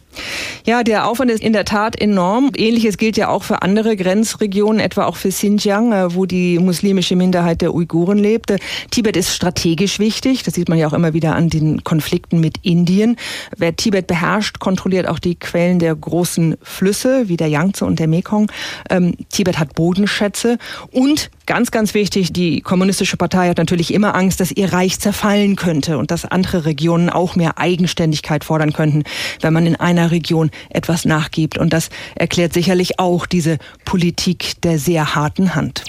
Ja, 0.65 0.83
der 0.83 1.07
Aufwand 1.07 1.31
ist 1.31 1.41
in 1.41 1.53
der 1.53 1.65
Tat 1.65 1.99
enorm. 1.99 2.51
Ähnliches 2.55 2.97
gilt 2.97 3.17
ja 3.17 3.29
auch 3.29 3.43
für 3.43 3.61
andere 3.61 3.95
Grenzregionen, 3.95 4.79
etwa 4.79 5.05
auch 5.05 5.15
für 5.15 5.29
Xinjiang, 5.29 5.91
äh, 5.91 6.15
wo 6.15 6.25
die 6.25 6.59
muslimische 6.59 7.15
Minderheit 7.15 7.61
der 7.61 7.73
Uiguren 7.73 8.17
lebt. 8.17 8.53
Tibet 8.91 9.17
ist 9.17 9.33
strategisch 9.33 9.99
wichtig. 9.99 10.43
Das 10.43 10.53
sieht 10.53 10.69
man 10.69 10.77
ja 10.77 10.87
auch 10.87 10.93
immer 10.93 11.13
wieder 11.13 11.35
an 11.35 11.49
den 11.49 11.83
Konflikten 11.83 12.39
mit 12.39 12.57
Indien. 12.61 13.17
Wer 13.57 13.75
Tibet 13.75 14.07
beherrscht, 14.07 14.59
kontrolliert 14.59 15.07
auch 15.07 15.19
die 15.19 15.35
Quellen 15.35 15.79
der 15.79 15.95
großen 15.95 16.55
Flüsse, 16.61 17.27
wie 17.27 17.37
der 17.37 17.47
Yangtze 17.47 17.85
und 17.85 17.99
der 17.99 18.07
Mekong. 18.07 18.51
Ähm, 18.89 19.15
Tibet 19.29 19.59
hat 19.59 19.75
Bodenschätze 19.75 20.57
und 20.91 21.29
Ganz, 21.45 21.71
ganz 21.71 21.93
wichtig, 21.93 22.31
die 22.31 22.61
Kommunistische 22.61 23.17
Partei 23.17 23.49
hat 23.49 23.57
natürlich 23.57 23.93
immer 23.93 24.15
Angst, 24.15 24.39
dass 24.39 24.51
ihr 24.51 24.71
Reich 24.71 24.99
zerfallen 24.99 25.57
könnte 25.57 25.97
und 25.97 26.09
dass 26.09 26.23
andere 26.23 26.65
Regionen 26.65 27.09
auch 27.09 27.35
mehr 27.35 27.57
Eigenständigkeit 27.57 28.45
fordern 28.45 28.71
könnten, 28.71 29.03
wenn 29.41 29.51
man 29.51 29.65
in 29.65 29.75
einer 29.75 30.11
Region 30.11 30.51
etwas 30.69 31.03
nachgibt. 31.03 31.57
Und 31.57 31.73
das 31.73 31.89
erklärt 32.15 32.53
sicherlich 32.53 32.97
auch 32.97 33.25
diese 33.25 33.57
Politik 33.83 34.61
der 34.61 34.79
sehr 34.79 35.15
harten 35.15 35.53
Hand. 35.53 35.83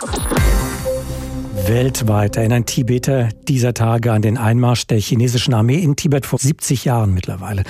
Weltweit 1.66 2.36
erinnern 2.36 2.66
Tibeter 2.66 3.30
dieser 3.48 3.72
Tage 3.72 4.12
an 4.12 4.20
den 4.20 4.36
Einmarsch 4.36 4.86
der 4.86 4.98
chinesischen 4.98 5.54
Armee 5.54 5.78
in 5.78 5.96
Tibet 5.96 6.26
vor 6.26 6.38
70 6.38 6.84
Jahren 6.84 7.14
mittlerweile. 7.14 7.62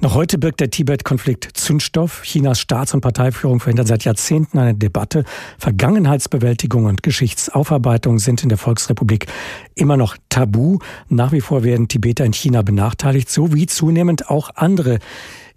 Noch 0.00 0.14
heute 0.14 0.38
birgt 0.38 0.60
der 0.60 0.70
Tibet-Konflikt 0.70 1.50
Zündstoff. 1.52 2.22
Chinas 2.22 2.58
Staats- 2.58 2.94
und 2.94 3.02
Parteiführung 3.02 3.60
verhindert 3.60 3.88
seit 3.88 4.04
Jahrzehnten 4.04 4.58
eine 4.58 4.74
Debatte. 4.74 5.24
Vergangenheitsbewältigung 5.58 6.86
und 6.86 7.02
Geschichtsaufarbeitung 7.02 8.18
sind 8.18 8.42
in 8.42 8.48
der 8.48 8.56
Volksrepublik 8.56 9.26
immer 9.74 9.98
noch 9.98 10.16
tabu. 10.30 10.78
Nach 11.08 11.32
wie 11.32 11.42
vor 11.42 11.64
werden 11.64 11.88
Tibeter 11.88 12.24
in 12.24 12.32
China 12.32 12.62
benachteiligt, 12.62 13.28
so 13.28 13.52
wie 13.52 13.66
zunehmend 13.66 14.30
auch 14.30 14.50
andere 14.54 15.00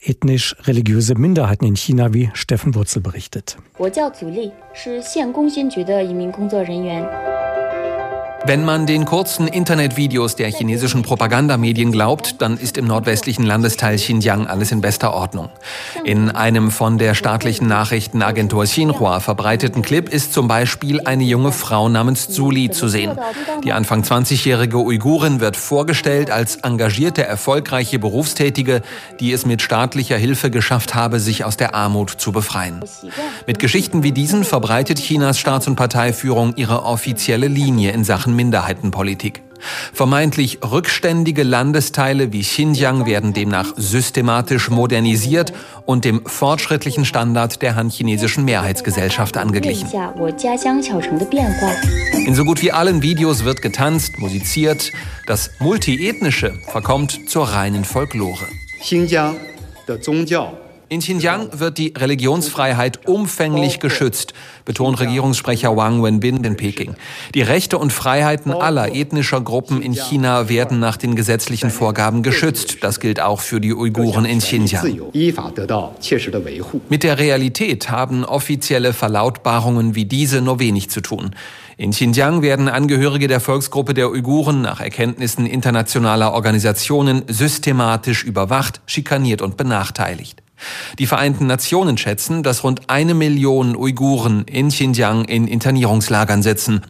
ethnisch-religiöse 0.02 1.16
Minderheiten 1.16 1.66
in 1.66 1.76
China, 1.76 2.14
wie 2.14 2.30
Steffen 2.34 2.76
Wurzel 2.76 3.02
berichtet. 3.02 3.58
Wenn 8.48 8.64
man 8.64 8.86
den 8.86 9.04
kurzen 9.04 9.46
Internetvideos 9.46 10.38
der 10.38 10.50
chinesischen 10.50 11.02
Propagandamedien 11.02 11.92
glaubt, 11.92 12.42
dann 12.42 12.58
ist 12.58 12.78
im 12.78 12.88
nordwestlichen 12.88 13.44
Landesteil 13.44 13.98
Xinjiang 13.98 14.48
alles 14.48 14.72
in 14.72 14.80
bester 14.80 15.14
Ordnung. 15.14 15.50
In 16.06 16.30
einem 16.30 16.72
von 16.72 16.98
der 16.98 17.14
staatlichen 17.14 17.68
Nachrichtenagentur 17.68 18.64
Xinhua 18.64 19.20
verbreiteten 19.20 19.82
Clip 19.82 20.08
ist 20.08 20.32
zum 20.32 20.48
Beispiel 20.48 21.02
eine 21.02 21.26
junge 21.26 21.52
Frau 21.52 21.90
namens 21.90 22.30
Zuli 22.30 22.72
zu 22.72 22.88
sehen. 22.88 23.20
Die 23.66 23.74
Anfang 23.74 24.04
20-jährige 24.04 24.78
Uigurin 24.78 25.42
wird 25.42 25.58
vorgestellt 25.58 26.32
als 26.32 26.56
engagierte, 26.56 27.26
erfolgreiche 27.26 28.00
Berufstätige, 28.00 28.82
die 29.20 29.34
es 29.34 29.46
mit 29.46 29.62
staatlicher 29.62 30.16
Hilfe 30.16 30.52
geschafft 30.52 30.96
habe, 30.96 31.20
sich 31.20 31.44
aus 31.44 31.58
der 31.58 31.76
Armut 31.76 32.12
zu 32.12 32.32
befreien. 32.32 32.80
Mit 33.46 33.60
Geschichten 33.60 34.04
wie 34.04 34.14
diesen 34.14 34.46
verbreitet 34.46 35.00
Chinas 35.00 35.38
Staats- 35.38 35.68
und 35.68 35.76
Parteiführung 35.76 36.54
ihre 36.56 36.84
offizielle 36.84 37.50
Linie 37.50 37.92
in 37.92 38.06
Sachen 38.06 38.37
Minderheitenpolitik. 38.38 39.44
Vermeintlich 39.92 40.60
rückständige 40.64 41.44
Landesteile 41.44 42.32
wie 42.32 42.42
Xinjiang 42.42 43.06
werden 43.06 43.34
demnach 43.34 43.74
systematisch 43.76 44.70
modernisiert 44.70 45.52
und 45.86 46.06
dem 46.06 46.26
fortschrittlichen 46.26 47.04
Standard 47.06 47.62
der 47.62 47.76
han-chinesischen 47.76 48.46
Mehrheitsgesellschaft 48.46 49.36
angeglichen. 49.36 49.90
In 52.26 52.36
so 52.36 52.44
gut 52.46 52.62
wie 52.62 52.72
allen 52.72 53.02
Videos 53.02 53.44
wird 53.44 53.62
getanzt, 53.62 54.20
musiziert. 54.20 54.92
Das 55.26 55.52
Multiethnische 55.60 56.54
verkommt 56.68 57.30
zur 57.30 57.50
reinen 57.50 57.84
Folklore. 57.84 58.48
Xinjiang 58.80 59.36
in 60.90 61.00
Xinjiang 61.00 61.60
wird 61.60 61.78
die 61.78 61.94
Religionsfreiheit 61.98 63.08
umfänglich 63.08 63.80
geschützt, 63.80 64.34
betont 64.66 65.00
Regierungssprecher 65.00 65.76
Wang 65.76 66.04
Wenbin 66.04 66.44
in 66.44 66.56
Peking. 66.56 66.96
Die 67.34 67.42
Rechte 67.42 67.78
und 67.78 67.92
Freiheiten 67.92 68.54
aller 68.54 68.96
ethnischer 68.96 69.42
Gruppen 69.42 69.82
in 69.82 69.94
China 69.94 70.50
werden 70.50 70.80
nach 70.80 70.98
den 70.98 71.16
gesetzlichen 71.16 71.72
Vorgaben 71.72 72.24
geschützt. 72.24 72.78
Das 72.82 73.00
gilt 73.00 73.20
auch 73.20 73.42
für 73.42 73.60
die 73.60 73.74
Uiguren 73.74 74.26
in 74.26 74.40
Xinjiang. 74.40 75.02
Mit 76.90 77.04
der 77.04 77.20
Realität 77.20 77.90
haben 77.90 78.26
offizielle 78.26 78.94
Verlautbarungen 78.94 79.96
wie 79.96 80.06
diese 80.06 80.42
nur 80.42 80.60
wenig 80.60 80.90
zu 80.90 81.02
tun. 81.02 81.36
In 81.76 81.92
Xinjiang 81.92 82.42
werden 82.42 82.70
Angehörige 82.70 83.28
der 83.28 83.40
Volksgruppe 83.40 83.94
der 83.94 84.10
Uiguren 84.10 84.62
nach 84.62 84.80
Erkenntnissen 84.80 85.46
internationaler 85.46 86.34
Organisationen 86.34 87.22
systematisch 87.28 88.24
überwacht, 88.24 88.82
schikaniert 88.88 89.44
und 89.44 89.58
benachteiligt. 89.58 90.42
Die 91.00 91.08
Vereinten 91.08 91.48
Nationen 91.48 91.98
schätzen, 91.98 92.44
dass 92.44 92.64
rund 92.64 92.90
eine 92.90 93.14
Million 93.14 93.76
Uiguren 93.76 94.44
in 94.46 94.70
Xinjiang 94.70 95.26
in 95.26 95.48
Internierungslagern 95.48 96.42
sitzen. 96.42 96.82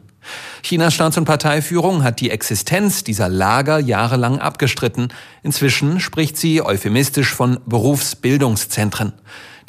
Chinas 0.61 0.93
Staats- 0.93 1.17
und 1.17 1.25
Parteiführung 1.25 2.03
hat 2.03 2.19
die 2.19 2.31
Existenz 2.31 3.03
dieser 3.03 3.29
Lager 3.29 3.79
jahrelang 3.79 4.39
abgestritten. 4.39 5.09
Inzwischen 5.43 5.99
spricht 5.99 6.37
sie 6.37 6.61
euphemistisch 6.61 7.33
von 7.33 7.59
Berufsbildungszentren. 7.65 9.13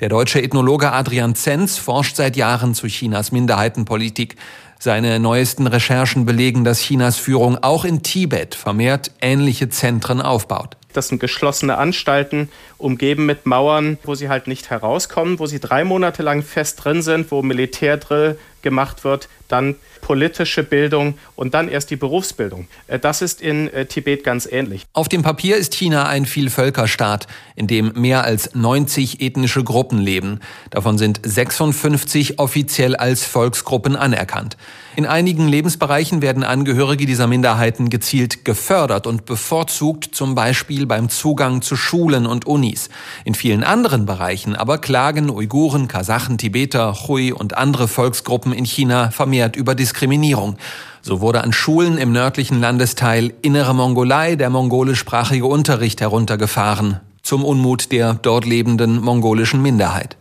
Der 0.00 0.08
deutsche 0.08 0.40
Ethnologe 0.40 0.92
Adrian 0.92 1.34
Zenz 1.34 1.76
forscht 1.76 2.16
seit 2.16 2.36
Jahren 2.36 2.74
zu 2.74 2.86
Chinas 2.86 3.32
Minderheitenpolitik. 3.32 4.36
Seine 4.80 5.18
neuesten 5.18 5.66
Recherchen 5.66 6.24
belegen, 6.24 6.62
dass 6.62 6.80
Chinas 6.80 7.16
Führung 7.16 7.58
auch 7.62 7.84
in 7.84 8.04
Tibet 8.04 8.54
vermehrt 8.54 9.10
ähnliche 9.20 9.68
Zentren 9.68 10.22
aufbaut. 10.22 10.76
Das 10.92 11.08
sind 11.08 11.18
geschlossene 11.18 11.76
Anstalten, 11.78 12.48
umgeben 12.78 13.26
mit 13.26 13.44
Mauern, 13.44 13.98
wo 14.04 14.14
sie 14.14 14.28
halt 14.28 14.46
nicht 14.46 14.70
herauskommen, 14.70 15.38
wo 15.40 15.46
sie 15.46 15.58
drei 15.58 15.82
Monate 15.82 16.22
lang 16.22 16.42
fest 16.42 16.84
drin 16.84 17.02
sind, 17.02 17.30
wo 17.32 17.42
Militärdrill 17.42 18.38
gemacht 18.62 19.02
wird, 19.02 19.28
dann 19.48 19.74
politische 20.08 20.62
Bildung 20.62 21.18
und 21.36 21.52
dann 21.52 21.68
erst 21.68 21.90
die 21.90 21.96
Berufsbildung. 21.96 22.66
Äh, 22.86 22.98
das 22.98 23.20
ist 23.20 23.42
in 23.42 23.68
äh, 23.68 23.84
Tibet 23.84 24.24
ganz 24.24 24.48
ähnlich. 24.50 24.86
Auf 24.94 25.10
dem 25.10 25.20
Papier 25.22 25.58
ist 25.58 25.74
China 25.74 26.06
ein 26.06 26.24
Vielvölkerstaat, 26.24 27.26
in 27.56 27.66
dem 27.66 27.92
mehr 27.94 28.24
als 28.24 28.54
90 28.54 29.20
ethnische 29.20 29.62
Gruppen 29.62 29.98
leben. 29.98 30.40
Davon 30.70 30.96
sind 30.96 31.20
56 31.22 32.38
offiziell 32.38 32.96
als 32.96 33.26
Volksgruppen 33.26 33.96
anerkannt. 33.96 34.56
In 34.96 35.06
einigen 35.06 35.46
Lebensbereichen 35.46 36.22
werden 36.22 36.42
Angehörige 36.42 37.06
dieser 37.06 37.28
Minderheiten 37.28 37.88
gezielt 37.88 38.44
gefördert 38.44 39.06
und 39.06 39.26
bevorzugt, 39.26 40.08
zum 40.12 40.34
Beispiel 40.34 40.86
beim 40.86 41.08
Zugang 41.08 41.62
zu 41.62 41.76
Schulen 41.76 42.26
und 42.26 42.46
Unis. 42.46 42.88
In 43.24 43.34
vielen 43.34 43.62
anderen 43.62 44.06
Bereichen 44.06 44.56
aber 44.56 44.78
klagen 44.78 45.30
Uiguren, 45.30 45.86
Kasachen, 45.86 46.38
Tibeter, 46.38 47.06
Hui 47.06 47.30
und 47.30 47.56
andere 47.56 47.86
Volksgruppen 47.86 48.52
in 48.52 48.64
China 48.64 49.12
vermehrt 49.12 49.54
über 49.54 49.76
Diskriminierung. 49.76 49.97
So 51.00 51.20
wurde 51.20 51.42
an 51.42 51.52
Schulen 51.52 51.96
im 51.96 52.12
nördlichen 52.12 52.60
Landesteil 52.60 53.32
Innere 53.42 53.74
Mongolei 53.74 54.36
der 54.36 54.50
mongolischsprachige 54.50 55.46
Unterricht 55.46 56.00
heruntergefahren 56.00 57.00
zum 57.28 57.44
Unmut 57.44 57.92
der 57.92 58.14
dort 58.14 58.46
lebenden 58.46 59.02
mongolischen 59.02 59.60
Minderheit. 59.60 60.16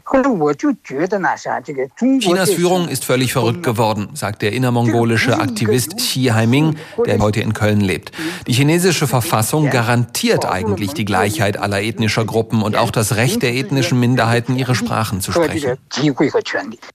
Chinas 2.19 2.49
Führung 2.51 2.89
ist 2.89 3.05
völlig 3.05 3.31
verrückt 3.31 3.63
geworden, 3.63 4.09
sagt 4.13 4.41
der 4.41 4.51
innermongolische 4.51 5.39
Aktivist 5.39 5.95
Xi 5.95 6.25
Haiming, 6.33 6.75
der 7.05 7.19
heute 7.19 7.39
in 7.39 7.53
Köln 7.53 7.79
lebt. 7.79 8.11
Die 8.45 8.51
chinesische 8.51 9.07
Verfassung 9.07 9.69
garantiert 9.69 10.45
eigentlich 10.45 10.93
die 10.95 11.05
Gleichheit 11.05 11.55
aller 11.55 11.81
ethnischer 11.81 12.25
Gruppen 12.25 12.61
und 12.61 12.75
auch 12.75 12.91
das 12.91 13.15
Recht 13.15 13.41
der 13.41 13.53
ethnischen 13.53 14.01
Minderheiten, 14.01 14.57
ihre 14.57 14.75
Sprachen 14.75 15.21
zu 15.21 15.31
sprechen. 15.31 15.77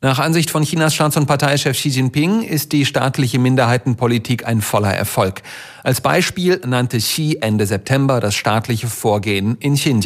Nach 0.03 0.19
Ansicht 0.19 0.51
von 0.51 0.63
Chinas 0.65 0.95
Staats- 0.95 1.17
und 1.17 1.25
Parteichef 1.25 1.75
Xi 1.79 1.89
Jinping 1.89 2.43
ist 2.43 2.73
die 2.73 2.85
staatliche 2.85 3.39
Minderheitenpolitik 3.39 4.47
ein 4.47 4.61
voller 4.61 4.93
Erfolg. 4.93 5.41
Als 5.85 6.01
Beispiel 6.01 6.61
nannte 6.65 6.99
Xi 6.99 7.39
Ende 7.41 7.67
September 7.67 8.21
das 8.21 8.35
staatliche 8.35 8.89
Vorgehen 8.89 9.57
in 9.59 9.75
Xinjiang. 9.75 10.02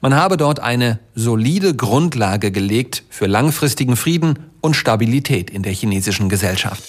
Man 0.00 0.14
habe 0.14 0.36
dort 0.36 0.60
eine 0.60 0.98
solide 1.14 1.74
Grundlage 1.74 2.50
gelegt 2.50 3.04
für 3.10 3.26
langfristigen 3.26 3.96
Frieden 3.96 4.38
und 4.60 4.74
Stabilität 4.74 5.50
in 5.50 5.62
der 5.62 5.72
chinesischen 5.72 6.28
Gesellschaft. 6.28 6.82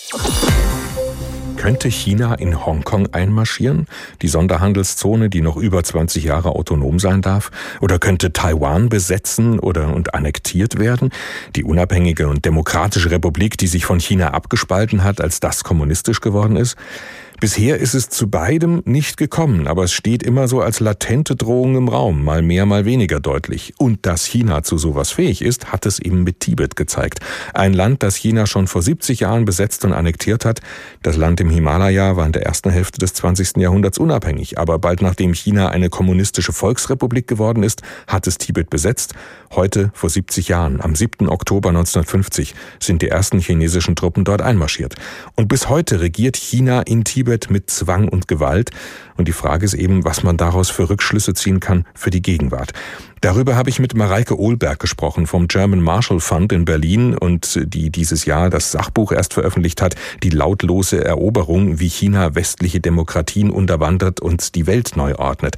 Könnte 1.60 1.89
China 1.89 2.36
in 2.36 2.65
Hongkong 2.65 3.13
einmarschieren? 3.13 3.88
Die 4.22 4.29
Sonderhandelszone, 4.29 5.29
die 5.29 5.41
noch 5.41 5.58
über 5.58 5.84
20 5.84 6.24
Jahre 6.24 6.56
autonom 6.56 7.00
sein 7.00 7.22
darf? 7.22 7.51
Oder 7.82 8.00
könnte 8.00 8.32
Taiwan 8.32 8.88
besetzen 8.88 9.60
oder 9.60 9.94
und 9.94 10.13
annektiert 10.13 10.79
werden? 10.79 11.10
Die 11.58 11.65
unabhängige 11.65 12.29
und 12.29 12.46
demokratische 12.46 13.12
Republik, 13.12 13.58
die 13.58 13.68
sich 13.68 13.84
von 13.84 14.00
China 14.00 14.29
abgespalten 14.34 15.03
hat, 15.03 15.20
als 15.20 15.41
das 15.41 15.65
kommunistisch 15.65 16.22
geworden 16.22 16.56
ist? 16.56 16.77
Bisher 17.39 17.77
ist 17.77 17.93
es 17.93 18.10
zu 18.10 18.29
beidem 18.29 18.81
nicht 18.84 19.15
gekommen, 19.15 19.67
aber 19.67 19.86
es 19.86 19.93
steht 19.93 20.24
immer 20.24 20.50
so 20.50 20.60
als 20.60 20.81
latente 20.81 21.38
Drohung 21.38 21.77
im 21.77 21.88
Raum, 21.88 22.22
mal 22.22 22.41
mehr, 22.41 22.65
mal 22.65 22.84
weniger 22.84 23.22
deutlich. 23.22 23.74
Und 23.77 24.05
dass 24.05 24.25
China 24.25 24.62
zu 24.62 24.77
sowas 24.77 25.12
fähig 25.12 25.41
ist, 25.41 25.72
hat 25.72 25.86
es 25.86 26.00
eben 26.00 26.25
mit 26.25 26.41
Tibet 26.41 26.75
gezeigt. 26.75 27.19
Ein 27.53 27.72
Land, 27.74 28.03
das 28.03 28.17
China 28.17 28.46
schon 28.46 28.67
vor 28.67 28.81
70 28.81 29.22
Jahren 29.22 29.46
besetzt 29.46 29.86
und 29.86 29.93
annektiert 29.93 30.43
hat. 30.43 30.60
Das 31.01 31.15
Land 31.15 31.39
im 31.39 31.50
Himalaya 31.50 32.17
war 32.17 32.25
in 32.25 32.34
der 32.34 32.46
ersten 32.46 32.72
Hälfte 32.72 33.00
des 33.00 33.13
20. 33.13 33.55
Jahrhunderts 33.55 34.00
unabhängig, 34.00 34.60
aber 34.60 34.77
bald 34.77 35.01
nachdem 35.01 35.34
China 35.34 35.69
eine 35.69 35.89
kommunistische 35.89 36.51
Volksrepublik 36.51 37.25
geworden 37.25 37.63
ist, 37.63 37.84
hat 38.08 38.27
es 38.27 38.38
Tibet 38.38 38.69
besetzt. 38.69 39.13
Heute, 39.51 39.91
vor 39.93 40.10
70 40.10 40.50
Jahren, 40.50 40.81
am 40.81 40.93
7. 40.93 41.29
Oktober 41.29 41.69
1950, 41.69 42.53
sind 42.79 43.01
die 43.01 43.08
ersten 43.08 43.39
chinesischen 43.39 43.96
Truppen 43.96 44.25
dort 44.25 44.41
einmarschiert. 44.41 44.96
Und 45.36 45.48
bis 45.48 45.69
heute 45.69 46.01
regiert 46.01 46.36
China 46.36 46.81
in 46.81 47.05
Tibet 47.05 47.28
mit 47.50 47.69
Zwang 47.69 48.07
und 48.07 48.27
Gewalt. 48.27 48.71
Und 49.17 49.27
die 49.27 49.33
Frage 49.33 49.65
ist 49.65 49.74
eben, 49.74 50.05
was 50.05 50.24
man 50.24 50.38
daraus 50.38 50.69
für 50.69 50.89
Rückschlüsse 50.89 51.33
ziehen 51.33 51.59
kann 51.59 51.86
für 51.93 52.09
die 52.09 52.21
Gegenwart. 52.21 52.74
Darüber 53.21 53.55
habe 53.55 53.69
ich 53.69 53.79
mit 53.79 53.95
Mareike 53.95 54.39
Ohlberg 54.39 54.79
gesprochen 54.79 55.27
vom 55.27 55.48
German 55.48 55.81
Marshall 55.81 56.21
Fund 56.21 56.53
in 56.53 56.65
Berlin 56.65 57.17
und 57.17 57.59
die 57.65 57.89
dieses 57.89 58.25
Jahr 58.25 58.50
das 58.50 58.71
Sachbuch 58.71 59.12
erst 59.12 59.33
veröffentlicht 59.33 59.81
hat, 59.81 59.95
die 60.24 60.29
lautlose 60.29 61.03
Eroberung, 61.03 61.79
wie 61.79 61.89
China 61.89 62.36
westliche 62.36 62.79
Demokratien 62.79 63.51
unterwandert 63.51 64.21
und 64.21 64.55
die 64.55 64.67
Welt 64.67 64.95
neu 64.95 65.15
ordnet. 65.15 65.57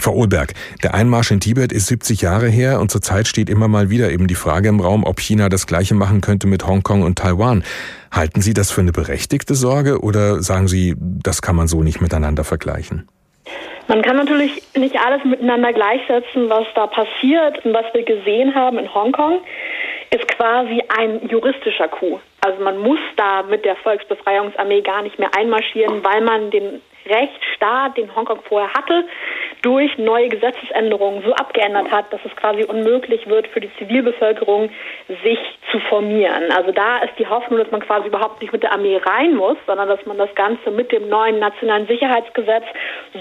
Frau 0.00 0.12
Ohlberg, 0.12 0.54
der 0.82 0.94
Einmarsch 0.94 1.30
in 1.30 1.40
Tibet 1.40 1.72
ist 1.72 1.86
70 1.86 2.22
Jahre 2.22 2.48
her 2.48 2.80
und 2.80 2.90
zurzeit 2.90 3.28
steht 3.28 3.50
immer 3.50 3.68
mal 3.68 3.90
wieder 3.90 4.10
eben 4.10 4.26
die 4.26 4.34
Frage 4.34 4.68
im 4.68 4.80
Raum, 4.80 5.04
ob 5.04 5.20
China 5.20 5.48
das 5.48 5.66
Gleiche 5.66 5.94
machen 5.94 6.20
könnte 6.20 6.46
mit 6.46 6.66
Hongkong 6.66 7.02
und 7.02 7.18
Taiwan. 7.18 7.64
Halten 8.10 8.40
Sie 8.40 8.54
das 8.54 8.70
für 8.70 8.80
eine 8.80 8.92
berechtigte 8.92 9.54
Sorge 9.54 10.00
oder 10.00 10.42
sagen 10.42 10.68
Sie, 10.68 10.96
das 10.98 11.42
kann 11.42 11.56
man 11.56 11.68
so 11.68 11.82
nicht 11.82 12.00
miteinander 12.00 12.44
vergleichen? 12.44 13.08
Man 13.88 14.02
kann 14.02 14.16
natürlich 14.16 14.62
nicht 14.76 14.96
alles 14.96 15.24
miteinander 15.24 15.72
gleichsetzen, 15.72 16.48
was 16.48 16.66
da 16.74 16.86
passiert 16.86 17.64
und 17.64 17.74
was 17.74 17.86
wir 17.92 18.04
gesehen 18.04 18.54
haben 18.54 18.78
in 18.78 18.92
Hongkong 18.92 19.40
ist 20.10 20.26
quasi 20.28 20.82
ein 20.88 21.28
juristischer 21.28 21.88
Coup. 21.88 22.20
Also 22.40 22.62
man 22.62 22.78
muss 22.78 22.98
da 23.16 23.42
mit 23.42 23.64
der 23.64 23.76
Volksbefreiungsarmee 23.76 24.82
gar 24.82 25.02
nicht 25.02 25.18
mehr 25.18 25.30
einmarschieren, 25.36 26.02
weil 26.02 26.20
man 26.20 26.50
den 26.50 26.80
Rechtsstaat, 27.06 27.96
den 27.96 28.14
Hongkong 28.14 28.40
vorher 28.48 28.72
hatte, 28.74 29.04
durch 29.62 29.96
neue 29.98 30.28
Gesetzesänderungen 30.28 31.22
so 31.24 31.32
abgeändert 31.34 31.90
hat, 31.90 32.12
dass 32.12 32.20
es 32.24 32.34
quasi 32.36 32.64
unmöglich 32.64 33.26
wird 33.26 33.46
für 33.48 33.60
die 33.60 33.70
Zivilbevölkerung, 33.76 34.70
sich 35.22 35.38
zu 35.70 35.78
formieren. 35.80 36.50
Also 36.56 36.72
da 36.72 36.98
ist 36.98 37.18
die 37.18 37.26
Hoffnung, 37.26 37.58
dass 37.58 37.70
man 37.70 37.80
quasi 37.80 38.08
überhaupt 38.08 38.40
nicht 38.40 38.52
mit 38.52 38.62
der 38.62 38.72
Armee 38.72 38.96
rein 39.04 39.34
muss, 39.34 39.56
sondern 39.66 39.88
dass 39.88 40.04
man 40.06 40.18
das 40.18 40.34
Ganze 40.34 40.70
mit 40.70 40.92
dem 40.92 41.08
neuen 41.08 41.38
nationalen 41.38 41.86
Sicherheitsgesetz 41.86 42.64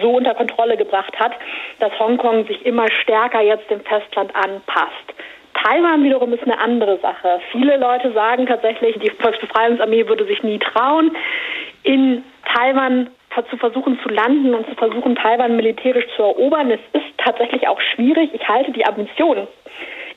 so 0.02 0.12
unter 0.12 0.34
Kontrolle 0.34 0.78
gebracht 0.78 1.18
hat, 1.20 1.34
dass 1.80 1.98
Hongkong 2.00 2.46
sich 2.48 2.66
immer 2.66 2.90
stärker 2.92 3.42
jetzt 3.42 3.70
dem 3.70 3.82
Festland 3.82 4.34
anpasst. 4.36 5.14
Taiwan 5.64 6.04
wiederum 6.04 6.32
ist 6.34 6.44
eine 6.44 6.60
andere 6.60 7.00
Sache. 7.00 7.42
Viele 7.52 7.78
Leute 7.78 8.14
sagen 8.14 8.46
tatsächlich, 8.46 8.98
die 9.00 9.10
Volksbefreiungsarmee 9.10 10.08
würde 10.08 10.26
sich 10.26 10.42
nie 10.44 10.60
trauen, 10.60 11.16
in 11.84 12.24
Taiwan 12.46 13.10
zu 13.50 13.58
versuchen 13.58 14.00
zu 14.02 14.10
landen 14.10 14.54
und 14.54 14.68
zu 14.68 14.76
versuchen, 14.76 15.16
Taiwan 15.16 15.56
militärisch 15.56 16.06
zu 16.16 16.24
erobern. 16.24 16.72
Es 16.72 16.80
ist 16.94 17.06
tatsächlich 17.18 17.68
auch 17.68 17.80
schwierig. 17.80 18.32
Ich 18.34 18.48
halte 18.48 18.72
die 18.72 18.86
Ambition, 18.86 19.48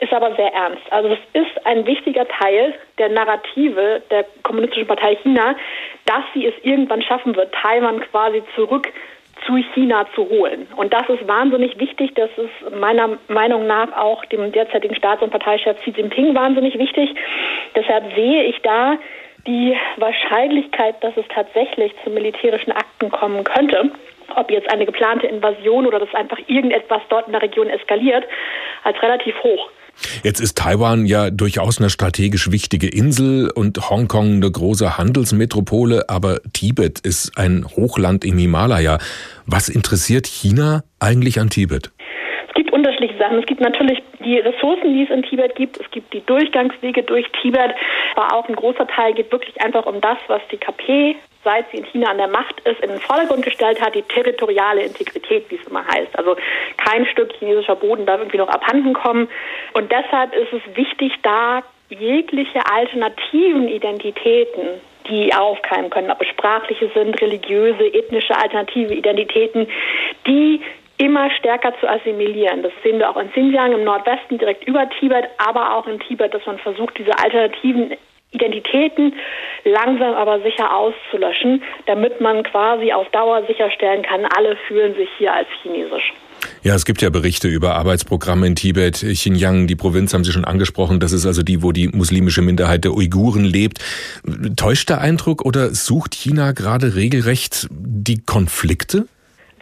ist 0.01 0.13
aber 0.13 0.35
sehr 0.35 0.53
ernst. 0.53 0.83
Also 0.91 1.11
es 1.11 1.19
ist 1.33 1.67
ein 1.67 1.87
wichtiger 1.87 2.27
Teil 2.27 2.75
der 2.99 3.11
Narrative 3.11 4.03
der 4.11 4.25
Kommunistischen 4.43 4.87
Partei 4.87 5.17
China, 5.17 5.55
dass 6.07 6.25
sie 6.35 6.47
es 6.47 6.55
irgendwann 6.63 7.03
schaffen 7.03 7.37
wird, 7.37 7.53
Taiwan 7.55 8.01
quasi 8.01 8.43
zurück 8.57 8.89
zu 9.47 9.57
China 9.75 10.07
zu 10.15 10.29
holen. 10.29 10.69
Und 10.77 10.93
das 10.93 11.09
ist 11.09 11.27
wahnsinnig 11.27 11.79
wichtig. 11.79 12.13
Das 12.15 12.31
ist 12.37 12.77
meiner 12.77 13.19
Meinung 13.29 13.67
nach 13.67 13.93
auch 13.97 14.25
dem 14.27 14.53
derzeitigen 14.53 14.95
Staats- 14.95 15.23
und 15.23 15.31
Parteichef 15.31 15.81
Xi 15.81 15.91
Jinping 15.91 16.35
wahnsinnig 16.35 16.79
wichtig. 16.79 17.15
Deshalb 17.75 18.15
sehe 18.15 18.45
ich 18.45 18.61
da 18.63 18.99
die 19.47 19.75
Wahrscheinlichkeit, 19.97 21.03
dass 21.03 21.17
es 21.17 21.25
tatsächlich 21.35 21.93
zu 22.05 22.11
militärischen 22.11 22.73
Akten 22.73 23.11
kommen 23.11 23.45
könnte, 23.45 23.91
ob 24.37 24.51
jetzt 24.51 24.71
eine 24.71 24.87
geplante 24.87 25.27
Invasion 25.27 25.87
oder 25.87 25.99
dass 25.99 26.15
einfach 26.15 26.39
irgendetwas 26.47 27.03
dort 27.09 27.27
in 27.27 27.33
der 27.33 27.43
Region 27.43 27.69
eskaliert, 27.69 28.25
als 28.85 29.01
relativ 29.03 29.35
hoch. 29.43 29.71
Jetzt 30.23 30.41
ist 30.41 30.57
Taiwan 30.57 31.05
ja 31.05 31.31
durchaus 31.31 31.79
eine 31.79 31.91
strategisch 31.91 32.51
wichtige 32.51 32.89
Insel 32.89 33.51
und 33.51 33.91
Hongkong 33.91 34.37
eine 34.37 34.51
große 34.51 34.97
Handelsmetropole, 34.97 36.09
aber 36.09 36.41
Tibet 36.53 37.01
ist 37.01 37.37
ein 37.37 37.67
Hochland 37.77 38.25
im 38.25 38.39
Himalaya. 38.39 38.99
Was 39.47 39.69
interessiert 39.69 40.27
China 40.27 40.83
eigentlich 40.99 41.41
an 41.41 41.51
Tibet? 41.51 41.93
Es 42.53 42.57
gibt 42.57 42.73
unterschiedliche 42.73 43.17
Sachen. 43.17 43.39
Es 43.39 43.47
gibt 43.47 43.63
natürlich 43.63 44.03
die 44.23 44.39
Ressourcen, 44.39 44.93
die 44.93 45.05
es 45.05 45.11
in 45.11 45.23
Tibet 45.23 45.55
gibt. 45.55 45.81
Es 45.81 45.91
gibt 45.91 46.13
die 46.13 46.25
Durchgangswege 46.27 47.03
durch 47.03 47.27
Tibet. 47.41 47.75
Aber 48.15 48.37
auch 48.37 48.47
ein 48.47 48.57
großer 48.57 48.87
Teil 48.87 49.15
geht 49.15 49.33
wirklich 49.33 49.59
einfach 49.63 49.87
um 49.87 50.03
das, 50.03 50.19
was 50.29 50.43
die 50.51 50.59
KP 50.59 51.17
seit 51.45 51.69
sie 51.71 51.79
in 51.79 51.85
China 51.87 52.11
an 52.11 52.19
der 52.19 52.29
Macht 52.29 52.61
ist, 52.61 52.81
in 52.83 52.91
den 52.91 53.01
Vordergrund 53.01 53.45
gestellt 53.45 53.81
hat, 53.81 53.95
die 53.95 54.03
territoriale 54.03 54.83
Integrität, 54.83 55.51
wie 55.51 55.57
es 55.57 55.67
immer 55.67 55.85
heißt. 55.87 56.17
Also 56.17 56.37
kein 56.77 57.05
Stück 57.07 57.33
chinesischer 57.39 57.75
Boden 57.75 58.07
darf 58.07 58.21
irgendwie 58.21 58.39
noch 58.39 58.49
abhanden 58.49 58.93
kommen. 58.93 59.29
Und 59.73 59.91
deshalb 59.91 60.35
ist 60.35 60.53
es 60.53 60.77
wichtig, 60.77 61.13
da 61.23 61.63
jegliche 61.89 62.61
alternativen 62.71 63.67
Identitäten, 63.67 64.81
die 65.09 65.35
aufkeimen 65.35 65.91
können, 65.91 66.11
ob 66.11 66.23
es 66.23 66.29
sprachliche 66.29 66.89
sind, 66.95 67.21
religiöse, 67.21 67.87
ethnische 67.87 68.37
alternative 68.37 68.95
Identitäten, 68.95 69.67
die 70.27 70.61
immer 71.03 71.31
stärker 71.33 71.75
zu 71.81 71.89
assimilieren. 71.89 72.63
Das 72.63 72.73
sehen 72.85 72.99
wir 73.01 73.11
auch 73.11 73.17
in 73.17 73.31
Xinjiang 73.33 73.73
im 73.73 73.83
Nordwesten 73.83 74.39
direkt 74.39 74.67
über 74.69 74.89
Tibet, 75.01 75.25
aber 75.39 75.77
auch 75.77 75.87
in 75.89 75.99
Tibet, 75.99 76.33
dass 76.33 76.47
man 76.47 76.59
versucht, 76.59 76.97
diese 76.97 77.19
alternativen 77.19 77.97
Identitäten 78.31 79.13
langsam 79.65 80.15
aber 80.15 80.41
sicher 80.43 80.75
auszulöschen, 80.75 81.63
damit 81.87 82.21
man 82.21 82.45
quasi 82.45 82.93
auf 82.93 83.09
Dauer 83.11 83.45
sicherstellen 83.47 84.03
kann, 84.03 84.25
alle 84.25 84.57
fühlen 84.69 84.95
sich 84.95 85.09
hier 85.19 85.35
als 85.35 85.49
chinesisch. 85.63 86.13
Ja, 86.63 86.75
es 86.75 86.85
gibt 86.85 87.03
ja 87.03 87.11
Berichte 87.11 87.49
über 87.49 87.75
Arbeitsprogramme 87.75 88.47
in 88.47 88.55
Tibet, 88.55 88.95
Xinjiang, 88.95 89.67
die 89.67 89.75
Provinz 89.75 90.15
haben 90.15 90.25
Sie 90.25 90.33
schon 90.33 90.45
angesprochen. 90.45 91.01
Das 91.01 91.13
ist 91.13 91.27
also 91.27 91.43
die, 91.43 91.63
wo 91.63 91.73
die 91.73 91.89
muslimische 91.89 92.43
Minderheit 92.43 92.85
der 92.85 92.93
Uiguren 92.93 93.45
lebt. 93.45 93.79
Täuscht 94.57 94.89
der 94.89 95.01
Eindruck 95.01 95.45
oder 95.45 95.71
sucht 95.71 96.15
China 96.15 96.53
gerade 96.53 96.95
regelrecht 96.95 97.67
die 97.71 98.23
Konflikte? 98.25 99.07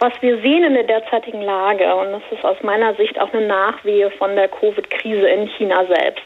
Was 0.01 0.13
wir 0.19 0.41
sehen 0.41 0.63
in 0.63 0.73
der 0.73 0.85
derzeitigen 0.85 1.43
Lage, 1.43 1.95
und 1.95 2.11
das 2.11 2.23
ist 2.31 2.43
aus 2.43 2.57
meiner 2.63 2.95
Sicht 2.95 3.21
auch 3.21 3.31
eine 3.33 3.45
Nachwehe 3.45 4.09
von 4.09 4.35
der 4.35 4.47
Covid-Krise 4.47 5.29
in 5.29 5.47
China 5.49 5.85
selbst, 5.85 6.25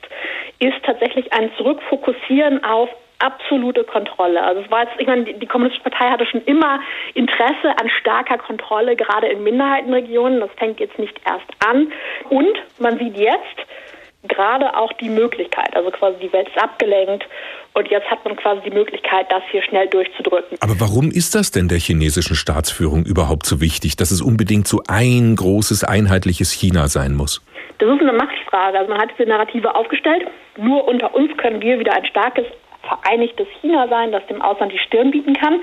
ist 0.59 0.81
tatsächlich 0.85 1.33
ein 1.33 1.51
Zurückfokussieren 1.57 2.63
auf 2.63 2.88
absolute 3.19 3.83
Kontrolle. 3.83 4.41
Also 4.41 4.61
es 4.61 4.71
war 4.71 4.83
jetzt, 4.83 4.93
ich 4.97 5.07
meine, 5.07 5.25
die 5.25 5.45
Kommunistische 5.45 5.89
Partei 5.89 6.09
hatte 6.09 6.25
schon 6.25 6.41
immer 6.45 6.79
Interesse 7.15 7.77
an 7.77 7.89
starker 7.99 8.38
Kontrolle, 8.38 8.95
gerade 8.95 9.27
in 9.27 9.43
Minderheitenregionen. 9.43 10.39
Das 10.39 10.51
fängt 10.55 10.79
jetzt 10.79 10.97
nicht 10.97 11.19
erst 11.25 11.51
an. 11.67 11.91
Und 12.29 12.57
man 12.79 12.97
sieht 12.97 13.17
jetzt 13.17 13.57
gerade 14.27 14.75
auch 14.75 14.93
die 14.93 15.09
Möglichkeit, 15.09 15.75
also 15.75 15.91
quasi 15.91 16.17
die 16.19 16.31
Welt 16.33 16.47
ist 16.47 16.61
abgelenkt 16.61 17.25
und 17.73 17.88
jetzt 17.89 18.09
hat 18.09 18.23
man 18.25 18.35
quasi 18.35 18.61
die 18.61 18.71
Möglichkeit, 18.71 19.31
das 19.31 19.43
hier 19.51 19.61
schnell 19.63 19.88
durchzudrücken. 19.88 20.57
Aber 20.61 20.79
warum 20.79 21.11
ist 21.11 21.35
das 21.35 21.51
denn 21.51 21.67
der 21.67 21.79
chinesischen 21.79 22.35
Staatsführung 22.35 23.05
überhaupt 23.05 23.45
so 23.45 23.61
wichtig, 23.61 23.95
dass 23.95 24.11
es 24.11 24.21
unbedingt 24.21 24.67
so 24.67 24.81
ein 24.88 25.35
großes, 25.35 25.83
einheitliches 25.83 26.51
China 26.51 26.88
sein 26.88 27.13
muss? 27.13 27.41
Das 27.79 27.89
ist 27.89 28.01
eine 28.01 28.13
Machtfrage. 28.13 28.79
Also 28.79 28.89
man 28.89 29.01
hat 29.01 29.09
diese 29.17 29.27
Narrative 29.27 29.75
aufgestellt. 29.75 30.27
Nur 30.57 30.88
unter 30.88 31.13
uns 31.13 31.35
können 31.38 31.61
wir 31.61 31.79
wieder 31.79 31.93
ein 31.93 32.05
starkes, 32.05 32.45
vereinigtes 32.85 33.47
China 33.61 33.87
sein, 33.89 34.11
das 34.11 34.25
dem 34.27 34.41
Ausland 34.41 34.71
die 34.71 34.79
Stirn 34.79 35.11
bieten 35.11 35.33
kann. 35.33 35.59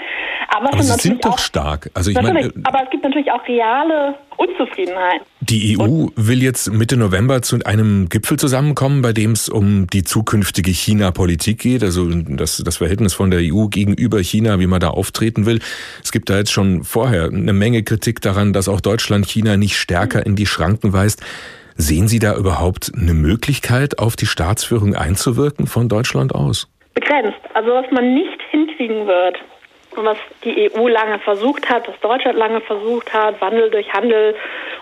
Aber, 0.48 0.72
aber 0.72 0.82
sie 0.82 1.00
sind 1.00 1.24
doch 1.24 1.38
stark. 1.38 1.90
Also 1.94 2.10
ich 2.10 2.20
meine, 2.20 2.52
aber 2.64 2.84
es 2.84 2.90
gibt 2.90 3.04
natürlich 3.04 3.30
auch 3.30 3.46
reale 3.46 4.14
Unzufriedenheit. 4.36 5.22
Die 5.40 5.78
EU 5.78 5.82
Und 5.82 6.12
will 6.16 6.42
jetzt 6.42 6.72
Mitte 6.72 6.96
November 6.96 7.42
zu 7.42 7.58
einem 7.64 8.08
Gipfel 8.08 8.38
zusammenkommen, 8.38 9.02
bei 9.02 9.12
dem 9.12 9.32
es 9.32 9.48
um 9.48 9.86
die 9.86 10.04
zukünftige 10.04 10.70
China-Politik 10.70 11.58
geht, 11.58 11.82
also 11.82 12.08
das, 12.10 12.62
das 12.64 12.76
Verhältnis 12.78 13.14
von 13.14 13.30
der 13.30 13.40
EU 13.42 13.66
gegenüber 13.66 14.20
China, 14.20 14.58
wie 14.58 14.66
man 14.66 14.80
da 14.80 14.88
auftreten 14.88 15.46
will. 15.46 15.60
Es 16.02 16.12
gibt 16.12 16.30
da 16.30 16.38
jetzt 16.38 16.52
schon 16.52 16.84
vorher 16.84 17.24
eine 17.24 17.52
Menge 17.52 17.82
Kritik 17.82 18.20
daran, 18.20 18.52
dass 18.52 18.68
auch 18.68 18.80
Deutschland 18.80 19.26
China 19.26 19.56
nicht 19.56 19.76
stärker 19.76 20.24
in 20.24 20.36
die 20.36 20.46
Schranken 20.46 20.92
weist. 20.92 21.22
Sehen 21.76 22.06
Sie 22.08 22.18
da 22.18 22.36
überhaupt 22.36 22.92
eine 22.94 23.14
Möglichkeit, 23.14 23.98
auf 23.98 24.16
die 24.16 24.26
Staatsführung 24.26 24.94
einzuwirken 24.94 25.66
von 25.66 25.88
Deutschland 25.88 26.34
aus? 26.34 26.68
Begrenzt. 26.94 27.40
Also 27.54 27.72
was 27.72 27.90
man 27.90 28.14
nicht 28.14 28.40
hinkriegen 28.50 29.06
wird, 29.06 29.38
Und 29.96 30.06
was 30.06 30.16
die 30.44 30.70
EU 30.72 30.88
lange 30.88 31.18
versucht 31.18 31.68
hat, 31.68 31.86
was 31.86 31.98
Deutschland 32.00 32.38
lange 32.38 32.60
versucht 32.62 33.12
hat, 33.12 33.40
Wandel 33.40 33.70
durch 33.70 33.92
Handel 33.92 34.34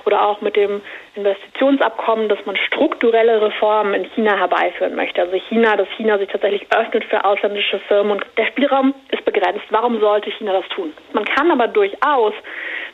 oder 0.06 0.24
auch 0.24 0.40
mit 0.40 0.54
dem 0.54 0.80
Investitionsabkommen, 1.16 2.28
dass 2.28 2.38
man 2.46 2.56
strukturelle 2.56 3.42
Reformen 3.42 3.94
in 3.94 4.04
China 4.12 4.36
herbeiführen 4.36 4.94
möchte. 4.94 5.22
Also 5.22 5.36
China, 5.48 5.76
dass 5.76 5.88
China 5.96 6.18
sich 6.18 6.28
tatsächlich 6.28 6.66
öffnet 6.72 7.04
für 7.04 7.24
ausländische 7.24 7.80
Firmen 7.80 8.12
und 8.12 8.26
der 8.36 8.46
Spielraum 8.46 8.94
ist 9.10 9.24
begrenzt. 9.24 9.64
Warum 9.70 9.98
sollte 9.98 10.30
China 10.30 10.52
das 10.52 10.68
tun? 10.68 10.92
Man 11.12 11.24
kann 11.24 11.50
aber 11.50 11.66
durchaus 11.66 12.34